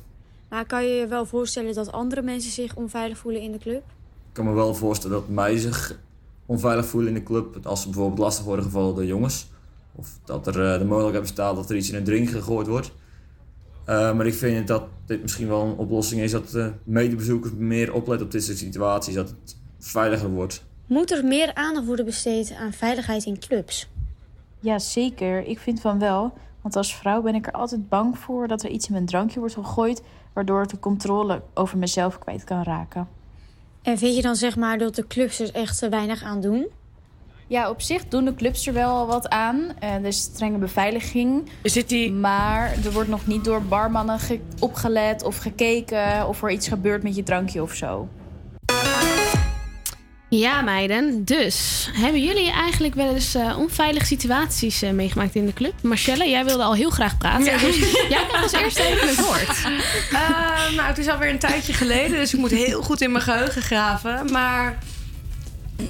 [0.49, 3.83] Maar kan je je wel voorstellen dat andere mensen zich onveilig voelen in de club?
[4.29, 5.99] Ik kan me wel voorstellen dat mij zich
[6.47, 7.67] onveilig voelen in de club.
[7.67, 9.47] Als ze bijvoorbeeld lastig worden gevallen door jongens.
[9.95, 12.93] Of dat er eh, de mogelijkheid bestaat dat er iets in een drink gegooid wordt.
[13.85, 17.93] Eh, maar ik vind dat dit misschien wel een oplossing is dat de medebezoekers meer
[17.93, 19.15] opletten op dit soort situaties.
[19.15, 20.65] Dat het veiliger wordt.
[20.87, 23.89] Moet er meer aandacht worden besteed aan veiligheid in clubs?
[24.61, 25.47] Ja, zeker.
[25.47, 26.33] Ik vind van wel.
[26.61, 29.39] Want als vrouw ben ik er altijd bang voor dat er iets in mijn drankje
[29.39, 30.03] wordt gegooid,
[30.33, 33.09] waardoor ik de controle over mezelf kwijt kan raken.
[33.85, 36.67] En vind je dan zeg maar dat de clubs er echt te weinig aan doen?
[37.47, 39.73] Ja, op zich doen de clubs er wel wat aan.
[39.79, 41.49] Eh, er is strenge beveiliging.
[41.63, 42.13] Zit die...
[42.13, 47.03] Maar er wordt nog niet door barmannen ge- opgelet of gekeken of er iets gebeurt
[47.03, 48.09] met je drankje of zo.
[50.39, 51.25] Ja, meiden.
[51.25, 55.73] Dus, hebben jullie eigenlijk wel eens eh, onveilige situaties eh, meegemaakt in de club?
[55.83, 57.45] Marcelle, jij wilde al heel graag praten.
[57.45, 57.59] Ja.
[57.59, 57.77] Dus
[58.09, 59.59] jij krijgt als eerste even het woord.
[60.13, 63.25] Eh, nou, het is alweer een tijdje geleden, dus ik moet heel goed in mijn
[63.25, 64.31] geheugen graven.
[64.33, 64.79] Maar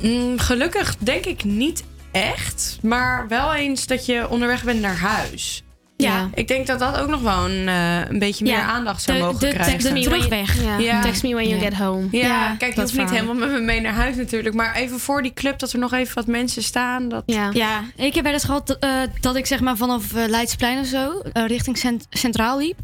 [0.00, 2.78] mm, gelukkig denk ik niet echt.
[2.82, 5.63] Maar wel eens dat je onderweg bent naar huis.
[5.96, 6.30] Ja.
[6.34, 8.62] Ik denk dat dat ook nog wel een, eh, een beetje meer Ja.
[8.66, 9.72] aandacht zou De- mogen de krijgen.
[9.72, 10.62] text me terugweg.
[10.62, 10.78] Ja.
[10.78, 11.00] Ja.
[11.02, 12.08] Text me when you get home.
[12.10, 14.54] Ja, Ja, kijk, je dat hoeft niet helemaal met me mee naar huis natuurlijk.
[14.54, 17.08] Maar even voor die club, dat er nog even wat mensen staan.
[17.08, 17.22] Dat...
[17.26, 17.50] Ja.
[17.96, 18.90] ik heb wel eens gehad eh,
[19.20, 22.78] dat ik zeg maar vanaf eh, Leidsplein of zo eh, richting cent- Centraal liep.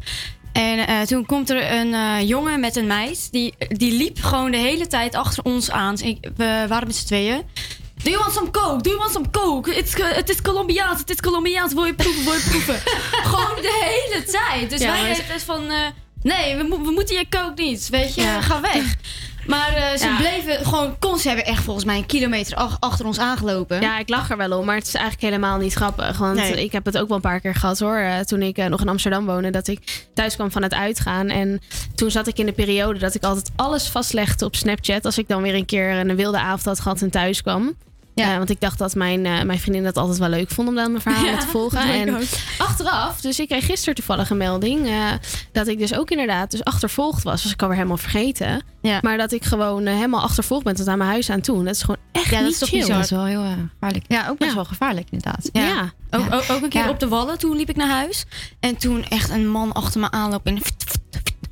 [0.51, 3.31] En eh, toen komt er een eh, jongen met een meid.
[3.31, 5.99] Die, die liep gewoon de hele tijd achter ons aan.
[6.01, 7.41] Ik, we waren met z'n tweeën.
[8.03, 8.81] Do you want some coke?
[8.83, 9.73] Do you want some coke?
[9.73, 11.73] Het is- Het is Colombiaans, het is Colombiaans.
[11.73, 12.75] Wil je proeven, wil je proeven?
[13.31, 13.79] gewoon de
[14.09, 14.69] hele tijd.
[14.69, 15.69] Dus Ja, wij maar- hebben dus van...
[15.69, 15.77] eh,
[16.21, 17.89] nee, we, mo- we moeten je coke niet.
[17.89, 18.41] Weet je, Ja.
[18.41, 18.95] ga weg.
[19.47, 20.17] Maar eh, ze Ja.
[20.17, 20.99] bleven gewoon...
[20.99, 23.81] Kon, ze hebben echt volgens mij een kilometer ach- achter ons aangelopen.
[23.81, 26.17] Ja, ik lach er wel om, maar het is eigenlijk helemaal niet grappig.
[26.17, 26.63] Want Nee.
[26.63, 27.97] ik heb het ook wel een paar keer gehad hoor.
[27.97, 31.27] eh, toen ik nog in Amsterdam woonde, dat ik thuis kwam van het uitgaan.
[31.29, 31.61] En
[31.95, 35.05] toen zat ik in de periode dat ik altijd alles vastlegde op Snapchat.
[35.05, 37.75] Als ik dan weer een keer een wilde avond had gehad en thuis kwam.
[38.15, 38.37] Ja.
[38.37, 40.89] want ik dacht dat mijn, eh, mijn vriendin dat altijd wel leuk vond om dan
[40.91, 41.79] mijn verhalen Ja, te volgen.
[42.01, 42.21] En ook.
[42.57, 44.87] achteraf, dus ik kreeg gisteren toevallig een melding.
[44.87, 44.93] eh,
[45.51, 47.43] dat ik dus ook inderdaad dus achtervolgd was.
[47.43, 48.61] Was ik alweer helemaal vergeten.
[49.01, 51.63] Maar dat ik gewoon eh, helemaal achtervolgd ben tot aan mijn huis aan toe.
[51.63, 52.79] Dat is gewoon echt Ja, dat niet is toch chill.
[52.79, 52.95] bizar.
[52.95, 54.05] Dat is wel heel eh, gevaarlijk.
[54.07, 55.49] Ja, ook best wel gevaarlijk inderdaad.
[55.51, 55.91] Ja.
[56.09, 57.37] Ook, ook, ook een keer op de wallen.
[57.37, 58.25] Toen liep ik naar huis.
[58.59, 60.45] En toen echt een man achter me aanloopt.
[60.47, 60.59] En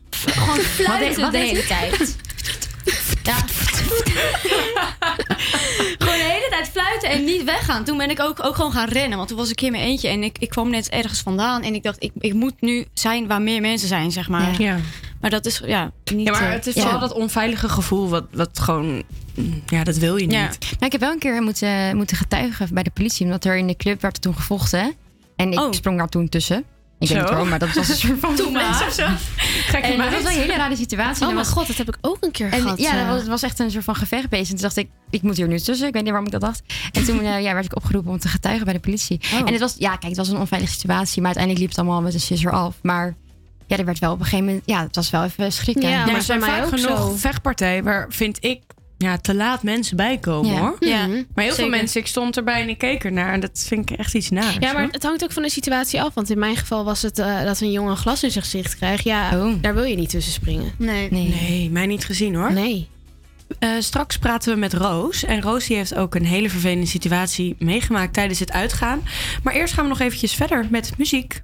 [0.09, 0.57] gewoon
[1.31, 2.15] de- hele tijd?
[3.23, 3.35] Ja.
[5.97, 6.19] gewoon
[6.63, 7.83] tijd fluiten en niet weggaan.
[7.83, 9.17] Toen ben ik ook, ook gewoon gaan rennen.
[9.17, 10.07] Want toen was ik een keer mijn eentje.
[10.07, 11.61] En ik, ik kwam net ergens vandaan.
[11.61, 14.61] En ik dacht, ik, ik moet nu zijn waar meer mensen zijn, zeg maar.
[14.61, 14.77] Ja.
[15.21, 16.27] Maar dat is ja, niet...
[16.27, 16.81] Ja, maar eh, het is ja.
[16.81, 19.03] vooral dat onveilige gevoel wat, wat gewoon...
[19.65, 20.33] Ja, dat wil je niet.
[20.33, 20.41] Ja.
[20.41, 23.25] Nou, ik heb wel een keer moeten, moeten getuigen bij de politie.
[23.25, 24.93] Omdat er in de club werd toen gevochten.
[25.35, 26.65] En ik sprong daar toen tussen.
[26.99, 27.23] Ik weet Zo.
[27.23, 28.35] niet waarom, maar dat was een soort van...
[28.45, 28.85] Doe maar.
[28.87, 29.03] of zo.
[29.81, 31.23] En dat was wel een hele rare situatie.
[31.23, 32.79] Oh En mijn god, dat heb ik ook een keer en, gehad.
[32.79, 34.47] Ja, dat was, het was echt een soort van gevecht bezig.
[34.47, 35.87] En toen dacht ik, ik moet hier nu tussen.
[35.87, 36.61] Ik weet niet waarom ik dat dacht.
[36.91, 39.19] En toen eh, ja, werd ik opgeroepen om te getuigen bij de politie.
[39.33, 39.39] Oh.
[39.39, 41.21] En het was, ja, kijk, het was een onveilige situatie.
[41.21, 42.75] Maar uiteindelijk liep het allemaal met een scissor af.
[42.81, 43.15] Maar
[43.67, 44.63] ja, er werd wel op een gegeven moment...
[44.65, 45.89] Ja, het was wel even schrikken.
[45.89, 48.61] Ja, maar er zijn vaak genoeg vechtpartijen waar, vind ik,
[49.03, 50.59] ja, te laat mensen bij komen Ja.
[50.59, 50.75] hoor.
[50.79, 53.33] Ja, Maar heel veel mensen, ik stond erbij en ik keek ernaar.
[53.33, 54.53] En dat vind ik echt iets naars.
[54.59, 54.91] Ja, maar hoor.
[54.91, 56.13] het hangt ook van de situatie af.
[56.13, 58.75] Want in mijn geval was het eh, dat een jongen een glas in zijn gezicht
[58.75, 59.03] krijgt.
[59.03, 60.71] Ja, daar wil je niet tussen springen.
[60.77, 61.07] Nee.
[61.11, 61.69] Nee.
[61.71, 62.53] mij niet gezien hoor.
[62.53, 62.87] Nee.
[63.59, 65.23] Eh, straks praten we met Roos.
[65.23, 69.01] En Roos die heeft ook een hele vervelende situatie meegemaakt tijdens het uitgaan.
[69.43, 71.41] Maar eerst gaan we nog eventjes verder met muziek.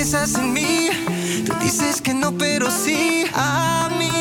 [0.00, 0.88] Piensas en mí,
[1.44, 4.19] tú dices que no, pero sí, a mí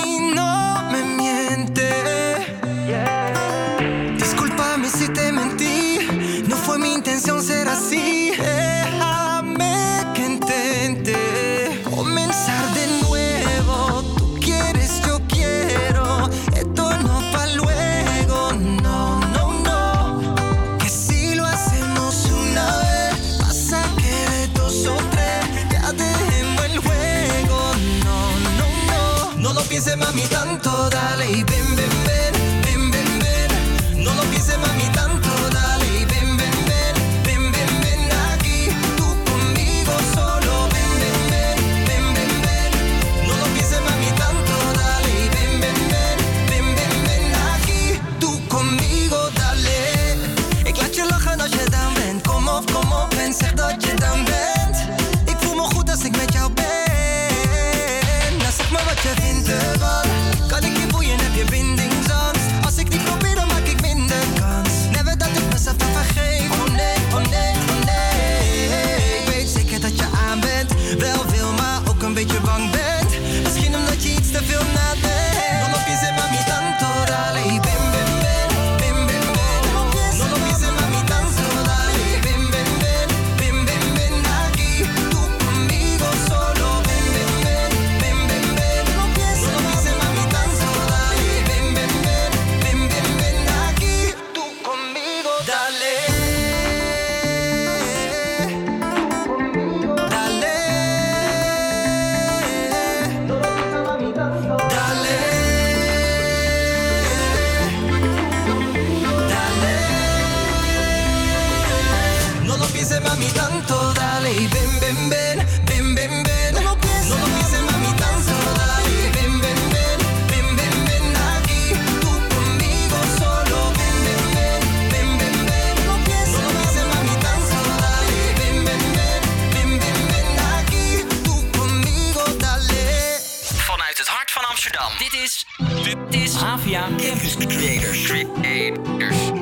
[136.98, 138.08] Campus Creators.
[138.08, 139.39] Creators.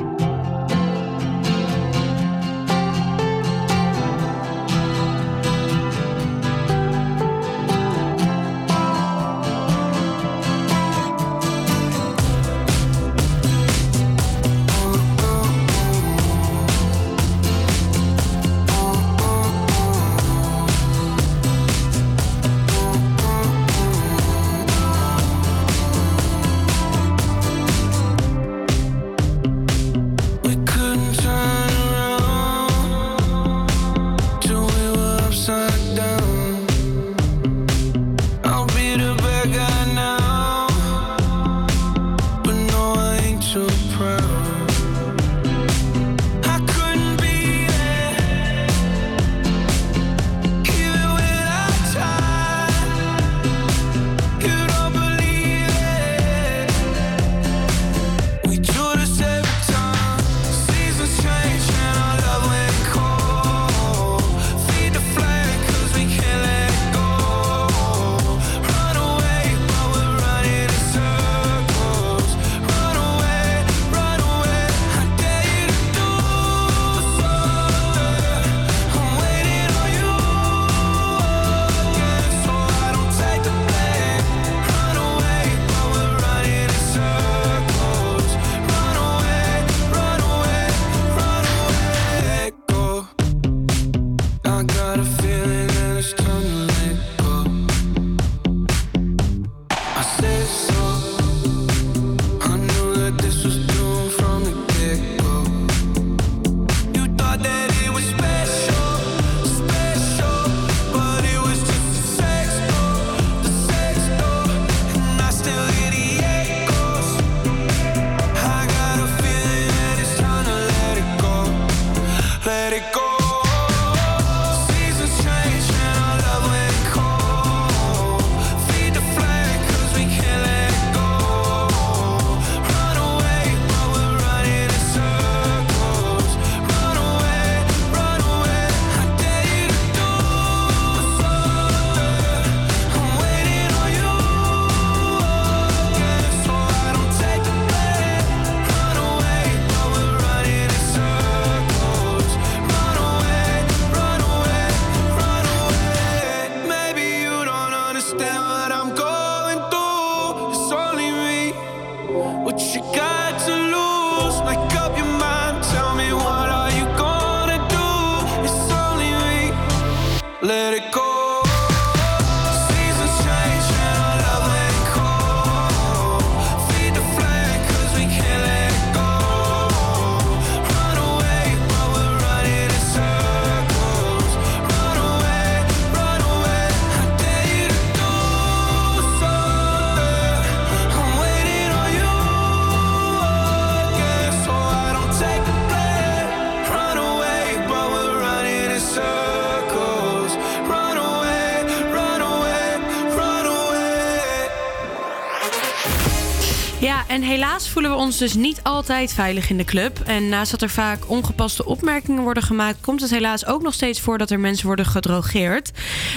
[207.78, 209.98] Voelen we ons dus niet altijd veilig in de club.
[210.06, 214.00] En naast dat er vaak ongepaste opmerkingen worden gemaakt, komt het helaas ook nog steeds
[214.00, 215.72] voor dat er mensen worden gedrogeerd.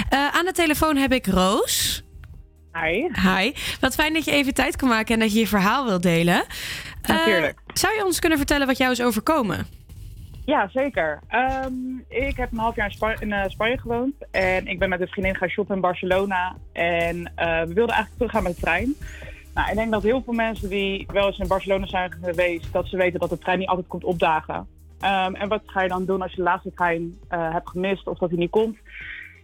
[0.10, 2.04] Eh, aan de telefoon heb ik Roos.
[2.74, 3.08] Hi.
[3.30, 3.52] Hi.
[3.80, 6.44] Wat fijn dat je even tijd kan maken en dat je je verhaal wilt delen.
[7.02, 7.60] Eh, Natuurlijk.
[7.74, 9.68] zou je ons kunnen vertellen wat jou is overkomen?
[10.46, 11.20] Ja, zeker.
[11.28, 11.74] Ehm,
[12.08, 14.14] ik heb een half jaar in, Spa- in eh, Spanje gewoond.
[14.32, 16.56] En ik ben met een vriendin gaan shoppen in Barcelona.
[16.74, 18.96] En we wilden eigenlijk teruggaan met de trein.
[19.54, 22.74] Nou, ik denk dat heel veel mensen die wel eens in Barcelona zijn geweest...
[22.74, 24.68] dat ze weten dat de trein niet altijd komt opdagen.
[25.00, 28.08] Ehm, en wat ga je dan doen als je de laatste trein eh, hebt gemist
[28.08, 28.78] of dat hij niet komt?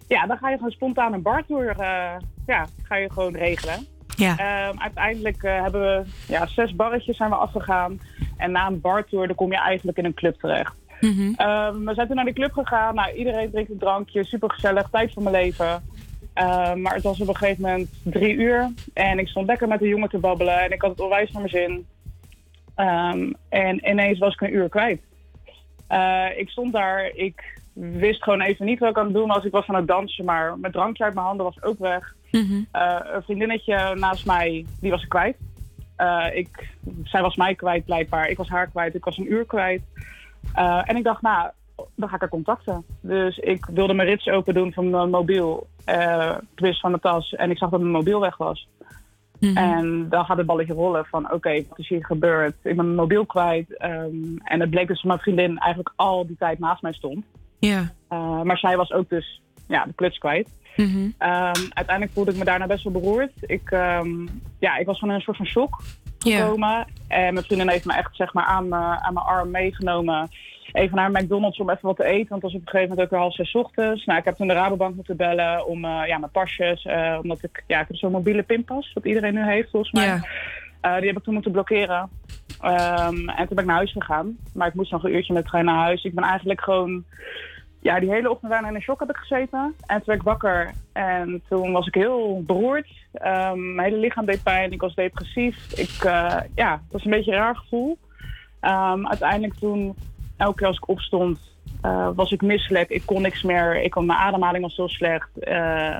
[0.08, 2.16] Ja, dan ga je gewoon spontaan een bartour eh,
[2.48, 3.88] ja, ga je gewoon regelen.
[4.16, 4.38] Ja.
[4.38, 8.00] Ehm, uiteindelijk eh, hebben we ja, zes barretjes zijn we afgegaan.
[8.38, 10.76] En na een bartour dan kom je eigenlijk in een club terecht.
[11.02, 12.96] Ehm, we zijn toen naar de club gegaan.
[12.96, 14.24] Nou, iedereen drinkt een drankje.
[14.26, 14.90] Super gezellig.
[14.90, 15.84] Tijd van mijn leven.
[16.38, 18.72] Ehm, maar het was op een gegeven moment drie uur.
[18.94, 20.60] En ik stond lekker met de jongen te babbelen.
[20.60, 21.88] En ik had het onwijs naar mijn zin.
[22.76, 25.02] Ehm, en ineens was ik een uur kwijt.
[25.88, 27.12] Eh, ik stond daar.
[27.14, 29.44] Ik wist gewoon even niet wat ik aan het doen was.
[29.44, 32.16] Ik was aan het dansen, maar mijn drankje uit mijn handen was ook weg.
[32.32, 32.62] Mhm.
[32.72, 35.38] Eh, een vriendinnetje naast mij, die was ik kwijt.
[35.96, 36.70] Eh, ik,
[37.04, 38.30] zij was mij kwijt blijkbaar.
[38.30, 38.96] Ik was haar kwijt.
[38.96, 39.82] Ik was een uur kwijt.
[40.54, 41.50] Eh, en ik dacht, nou,
[41.96, 42.84] dan ga ik haar contacten.
[43.02, 45.68] Dus ik wilde mijn rits open doen van mijn mobiel.
[45.86, 47.34] eh twist van de tas.
[47.34, 48.68] En ik zag dat mijn mobiel weg was.
[49.40, 52.54] En dan gaat het balletje rollen van, oké, wat is hier gebeurd?
[52.54, 53.78] Ik ben mijn mobiel kwijt.
[53.78, 57.26] ehm, en het bleek dus dat mijn vriendin eigenlijk al die tijd naast mij stond.
[57.60, 57.92] Ja.
[58.10, 60.50] Uh, maar zij was ook dus ja, de kluts kwijt.
[60.76, 60.98] Mhm.
[60.98, 61.12] Um,
[61.70, 63.32] uiteindelijk voelde ik me daarna best wel beroerd.
[63.42, 65.82] Ik, um, ja, ik was in een soort van shock
[66.20, 66.86] gekomen.
[67.08, 70.30] En mijn vriendin heeft me echt zeg maar, aan, aan mijn arm meegenomen.
[70.78, 72.30] Even naar McDonald's om even wat te eten.
[72.30, 74.06] Want het was op een gegeven moment ook weer half zes ochtends.
[74.06, 76.86] Nou, ik heb toen de Rabobank moeten bellen om uh, ja, mijn pasjes.
[76.86, 80.06] Uh, omdat ik, ja, ik heb zo'n mobiele pinpas, wat iedereen nu heeft volgens mij.
[80.06, 80.22] Ja.
[80.82, 82.10] Uh, die heb ik toen moeten blokkeren.
[82.64, 84.38] Um, en toen ben ik naar huis gegaan.
[84.54, 86.04] Maar ik moest nog een uurtje met de trein naar huis.
[86.04, 87.04] Ik ben eigenlijk gewoon
[87.82, 89.74] ja, die hele ochtend daarna in een shock heb ik gezeten.
[89.86, 90.72] En toen werd ik wakker.
[90.94, 92.88] En toen was ik heel beroerd.
[93.14, 94.72] Um, mijn hele lichaam deed pijn.
[94.72, 95.72] Ik was depressief.
[95.72, 97.98] Ik, uh, ja, het was een beetje een raar gevoel.
[98.62, 99.96] Um, uiteindelijk toen,
[100.38, 101.40] elke keer als ik opstond,
[101.86, 102.90] uh, was ik misselijk.
[102.90, 103.82] Ik kon niks meer.
[103.82, 105.30] Ik kon, mijn ademhaling was zo slecht.
[105.42, 106.00] Uh,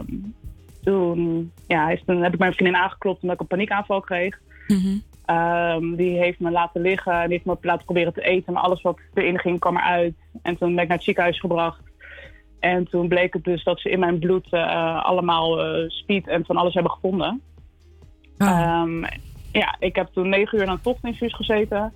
[0.84, 4.40] toen, ja, toen heb ik mijn vriendin aangeklopt omdat ik een paniekaanval kreeg.
[4.68, 5.04] Mm -hmm.
[5.36, 8.54] Um, die heeft me laten liggen en die heeft me laten proberen te eten.
[8.54, 10.16] Maar alles wat erin ging kwam eruit.
[10.42, 11.82] En toen ben ik naar het ziekenhuis gebracht.
[12.60, 16.58] En toen bleek het dus dat ze in mijn bloed uh, allemaal speed en van
[16.58, 17.42] alles hebben gevonden.
[18.38, 18.82] Oh.
[18.84, 19.06] Um,
[19.52, 21.94] ja, ik heb toen negen uur aan het vochtinfuus gezeten.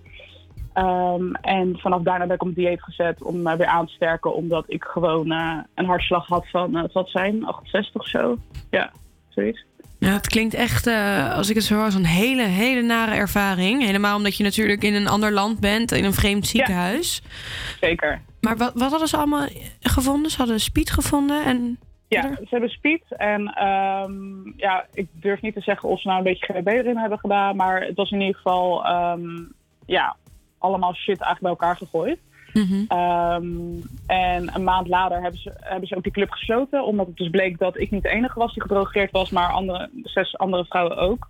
[0.76, 4.35] Um, en vanaf daarna ben ik op dieet gezet om me weer aan te sterken.
[4.35, 8.38] Omdat ik gewoon uh, een hartslag had van, wat zal het zijn, 68 of zo.
[8.69, 8.91] Ja,
[9.30, 9.65] zoiets.
[9.99, 13.15] Ja, het klinkt echt, uh, als ik het zo hoor, als een hele, hele nare
[13.15, 13.85] ervaring.
[13.85, 17.22] Helemaal omdat je natuurlijk in een ander land bent, in een vreemd ziekenhuis.
[17.23, 18.22] Ja, zeker.
[18.39, 19.48] Maar wat, wat hadden ze allemaal
[19.80, 20.31] gevonden?
[20.31, 21.80] Ze hadden speed gevonden en...
[22.07, 23.03] Ja, ze hebben speed.
[23.10, 26.98] En um, ja, ik durf niet te zeggen of ze nou een beetje GHB erin
[26.98, 27.56] hebben gedaan.
[27.56, 29.53] Maar het was in ieder geval, um,
[29.85, 30.15] ja,
[30.62, 32.20] allemaal shit eigenlijk bij elkaar gegooid.
[32.54, 33.00] Mm -hmm.
[33.00, 36.86] um, en een maand later hebben ze, hebben ze ook die club gesloten.
[36.86, 39.90] Omdat het dus bleek dat ik niet de enige was die gedrogeerd was, maar andere,
[40.04, 41.30] zes andere vrouwen ook.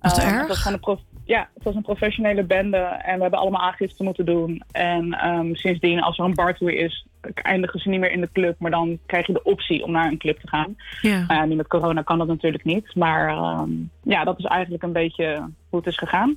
[0.00, 0.38] Wat erg?
[0.38, 4.02] Het was gewoon een ja, het was een professionele bende en we hebben allemaal aangifte
[4.02, 4.62] moeten doen.
[4.72, 8.56] En um, sindsdien, als er een bartour is, eindigen ze niet meer in de club.
[8.58, 10.76] Maar dan krijg je de optie om naar een club te gaan.
[11.00, 11.24] Ja.
[11.28, 12.94] Uh, nu met corona kan dat natuurlijk niet.
[12.94, 13.34] Maar
[14.02, 16.36] ja, dat is eigenlijk een beetje hoe het is gegaan.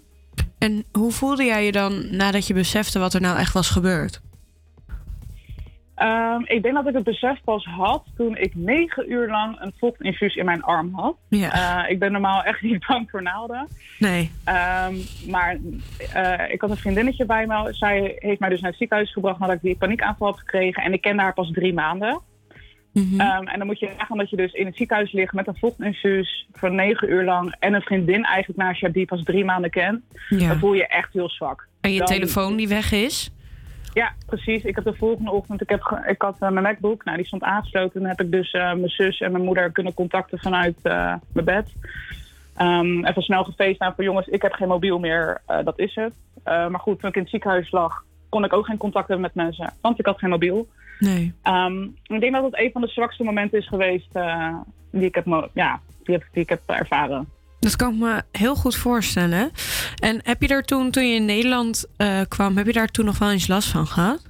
[0.65, 4.21] En hoe voelde jij je dan nadat je besefte wat er nou echt was gebeurd?
[5.97, 9.73] Um, ik denk dat ik het besef pas had toen ik negen uur lang een
[9.77, 11.15] vochtinfuus in mijn arm had.
[11.29, 11.83] Ja.
[11.83, 13.67] Uh, ik ben normaal echt niet bang voor naalden.
[13.99, 14.31] Nee.
[14.45, 15.57] Um, maar
[16.15, 17.73] uh, ik had een vriendinnetje bij me.
[17.73, 20.83] Zij heeft mij dus naar het ziekenhuis gebracht nadat ik die paniekaanval had gekregen.
[20.83, 22.21] En ik kende haar pas drie maanden.
[22.95, 23.21] Mm -hmm.
[23.21, 25.57] um, en dan moet je nagaan dat je dus in het ziekenhuis ligt met een
[25.57, 27.55] vochtinfuus voor negen uur lang.
[27.59, 30.01] En een vriendin eigenlijk naast je die pas drie maanden kent.
[30.29, 30.47] Ja.
[30.47, 31.67] Dan voel je echt heel zwak.
[31.81, 33.31] En je dan, telefoon die weg is?
[33.93, 34.63] Ja, precies.
[34.63, 37.43] Ik heb de volgende ochtend, ik, heb, ik had uh, mijn MacBook, nou die stond
[37.43, 37.99] aangesloten.
[37.99, 41.45] Dan heb ik dus uh, mijn zus en mijn moeder kunnen contacten vanuit uh, mijn
[41.45, 41.73] bed.
[42.61, 46.13] Um, even snel gefacetimed voor jongens, ik heb geen mobiel meer, dat is het.
[46.43, 49.45] maar goed, toen ik in het ziekenhuis lag, kon ik ook geen contact hebben met
[49.45, 50.67] mensen, want ik had geen mobiel.
[50.99, 51.33] Nee.
[51.43, 54.09] Um, ik denk dat het een van de zwakste momenten is geweest
[54.91, 57.27] die, ik heb, ja, die, heb, die ik heb ervaren.
[57.59, 59.51] Dat kan ik me heel goed voorstellen.
[59.95, 63.05] En heb je daar toen, toen je in Nederland uh, kwam, heb je daar toen
[63.05, 64.29] nog wel eens last van gehad?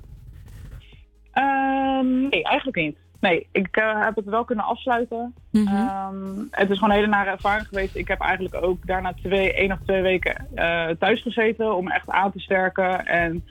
[1.34, 2.98] Um, nee, eigenlijk niet.
[3.20, 5.34] Nee, ik uh, heb het wel kunnen afsluiten.
[5.52, 5.64] Mhm.
[5.64, 6.16] Mm -hmm.
[6.16, 7.96] um, het is gewoon een hele nare ervaring geweest.
[7.96, 12.10] Ik heb eigenlijk ook daarna twee, één of twee weken uh, thuis gezeten om echt
[12.10, 13.06] aan te sterken.
[13.06, 13.44] En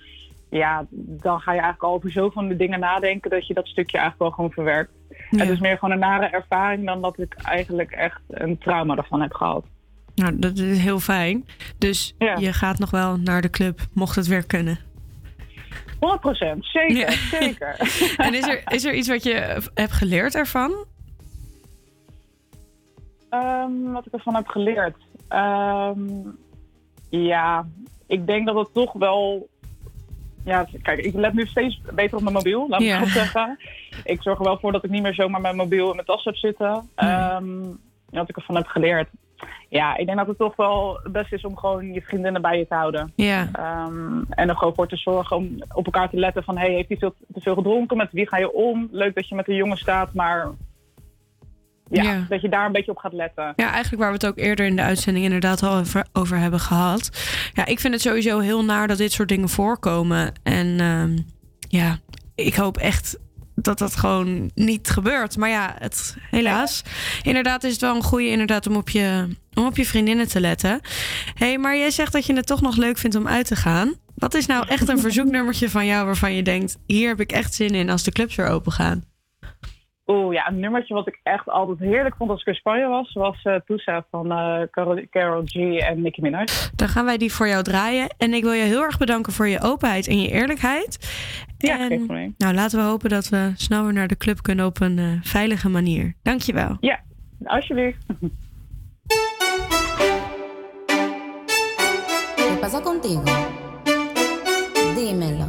[0.58, 3.66] ja, dan ga je eigenlijk al over zoveel van de dingen nadenken dat je dat
[3.66, 4.92] stukje eigenlijk wel gewoon verwerkt.
[5.30, 5.38] Ja.
[5.38, 9.20] Het is meer gewoon een nare ervaring dan dat ik eigenlijk echt een trauma ervan
[9.20, 9.64] heb gehad.
[10.14, 11.46] Nou, dat is heel fijn.
[11.78, 12.36] Dus ja.
[12.36, 14.78] je gaat nog wel naar de club, mocht het weer kunnen.
[15.94, 15.98] 100%,
[16.58, 17.10] zeker, ja.
[17.10, 17.76] zeker.
[18.26, 20.84] en is er, is er iets wat je hebt geleerd ervan?
[23.30, 24.96] Um, wat ik ervan heb geleerd?
[25.28, 26.36] Um,
[27.10, 27.66] ja,
[28.06, 29.48] ik denk dat het toch wel
[30.44, 33.58] ja, kijk, ik let nu steeds beter op mijn mobiel, laat ik het zeggen.
[34.04, 36.24] Ik zorg er wel voor dat ik niet meer zomaar mijn mobiel in mijn tas
[36.24, 36.88] heb zitten.
[36.94, 37.62] Ehm,
[38.10, 39.08] wat ik ervan heb geleerd.
[39.68, 42.58] Ja, ik denk dat het toch wel het beste is om gewoon je vriendinnen bij
[42.58, 43.12] je te houden.
[43.16, 43.48] Ja.
[43.52, 46.58] Ehm, en er gewoon voor te zorgen om op elkaar te letten van...
[46.58, 47.96] hey, heeft hij veel, te veel gedronken?
[47.96, 48.88] Met wie ga je om?
[48.90, 50.48] Leuk dat je met een jongen staat, maar...
[51.90, 52.26] Ja, Ja.
[52.28, 53.52] dat je daar een beetje op gaat letten.
[53.56, 56.60] Ja, eigenlijk waar we het ook eerder in de uitzending inderdaad al over, over hebben
[56.60, 57.10] gehad.
[57.52, 60.32] Ja, ik vind het sowieso heel naar dat dit soort dingen voorkomen.
[60.42, 61.18] En ehm,
[61.68, 61.98] ja,
[62.34, 63.18] ik hoop echt
[63.54, 65.36] dat dat gewoon niet gebeurt.
[65.36, 66.82] Maar ja, het, helaas.
[67.22, 70.40] Inderdaad is het wel een goede inderdaad om op je, om op je vriendinnen te
[70.40, 70.80] letten.
[71.34, 73.56] Hé, hey, maar jij zegt dat je het toch nog leuk vindt om uit te
[73.56, 73.94] gaan.
[74.14, 76.76] Wat is nou echt een verzoeknummertje van jou waarvan je denkt...
[76.86, 79.04] hier heb ik echt zin in als de clubs weer open gaan?
[80.06, 83.12] Oeh, ja, een nummertje wat ik echt altijd heerlijk vond als ik in Spanje was,
[83.12, 84.62] was eh Tusa van eh
[85.10, 86.46] Karol G en Nicki Minaj.
[86.76, 88.14] Dan gaan wij die voor jou draaien.
[88.18, 90.98] En ik wil je heel erg bedanken voor je openheid en je eerlijkheid.
[91.58, 92.34] Ja, en, geen probleem.
[92.38, 95.04] Nou, laten we hopen dat we snel weer naar de club kunnen op een eh,
[95.22, 96.14] veilige manier.
[96.22, 96.76] Dankjewel.
[96.80, 97.00] Ja,
[97.44, 98.06] alsjeblieft.
[102.36, 103.22] ¿Qué pasa contigo?
[104.94, 105.43] Dímelo.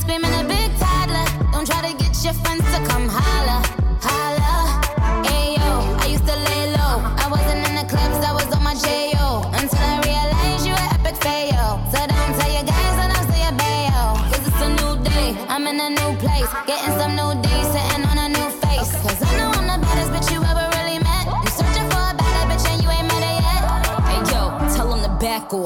[0.00, 1.26] Screaming a big toddler.
[1.52, 3.27] Don't try to get your friends to come holla.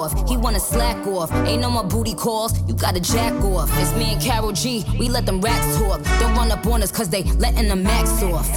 [0.02, 0.28] Off.
[0.28, 1.30] He wanna slack off.
[1.46, 2.52] Ain't no more booty calls.
[2.68, 3.70] You gotta jack off.
[3.80, 4.84] It's me and Carol G.
[4.98, 6.00] We let them racks talk.
[6.20, 8.48] Don't run up on us cause they letting the max off.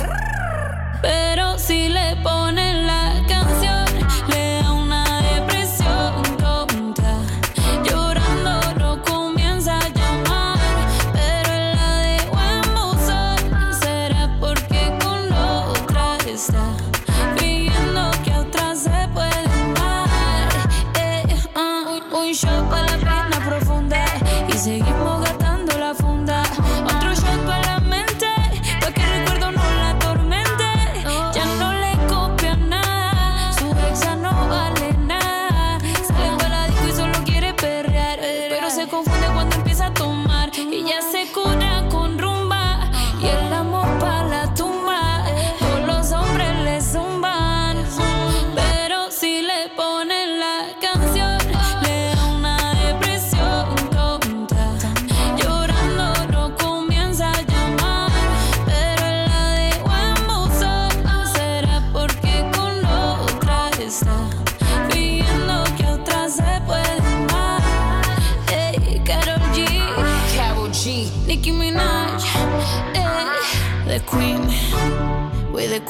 [1.02, 3.86] Pero si le ponen la canción,
[4.30, 4.45] le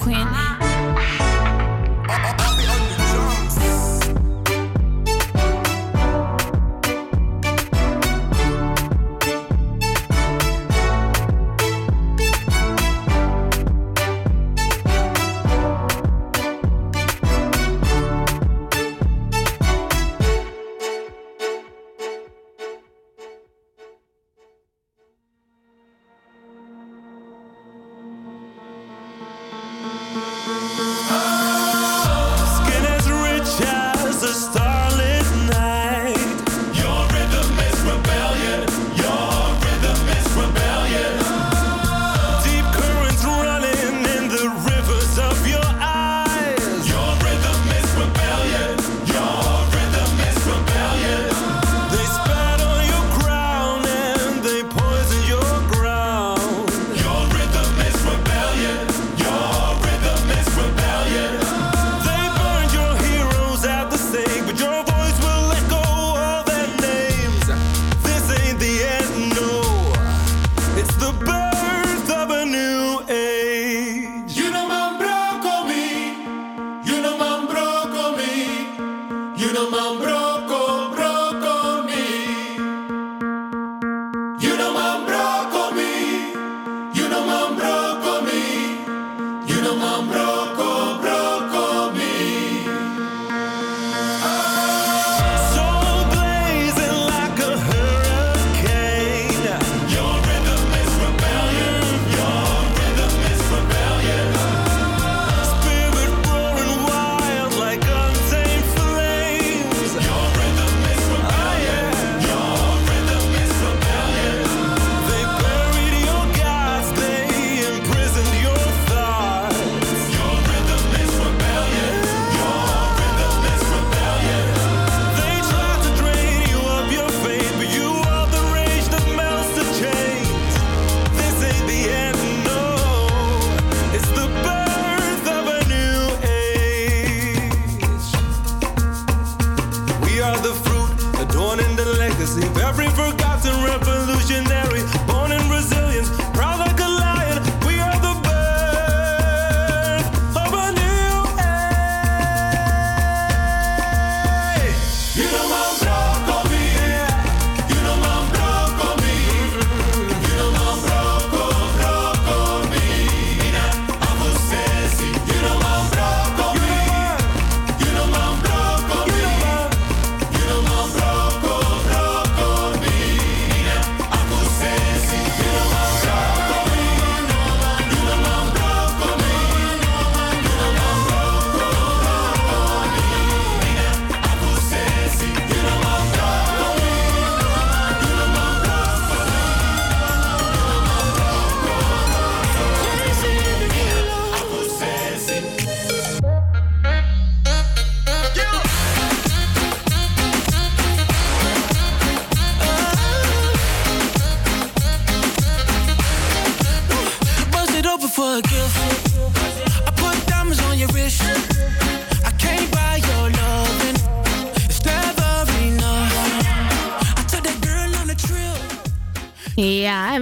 [0.06, 0.45] Queen.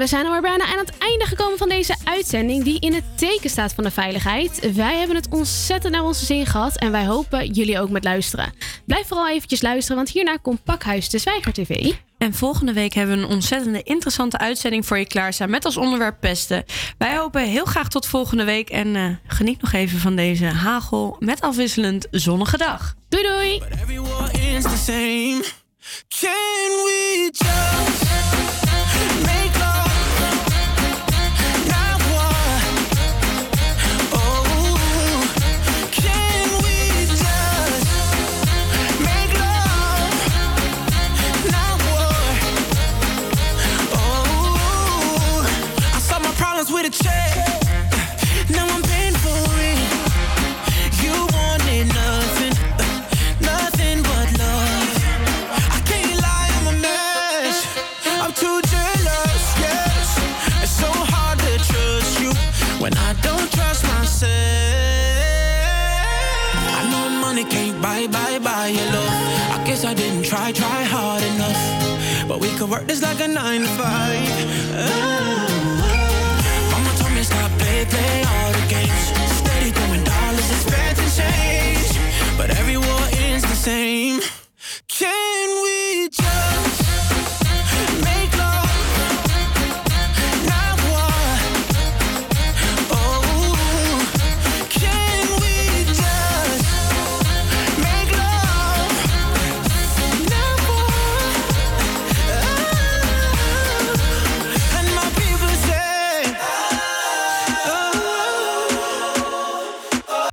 [0.04, 3.50] We zijn alweer bijna aan het einde gekomen van deze uitzending die in het teken
[3.50, 4.74] staat van de veiligheid.
[4.74, 8.54] Wij hebben het ontzettend naar onze zin gehad en wij hopen jullie ook met luisteren.
[8.86, 11.94] Blijf vooral eventjes luisteren, want hierna komt Pakhuis de Zwijger TV.
[12.18, 16.18] En volgende week hebben we een ontzettende interessante uitzending voor je klaarstaan met als onderwerp
[16.20, 16.64] pesten.
[16.98, 21.16] Wij hopen heel graag tot volgende week en eh, geniet nog even van deze hagel
[21.20, 22.96] met afwisselend zonnige dag.
[23.10, 23.62] Doei doei!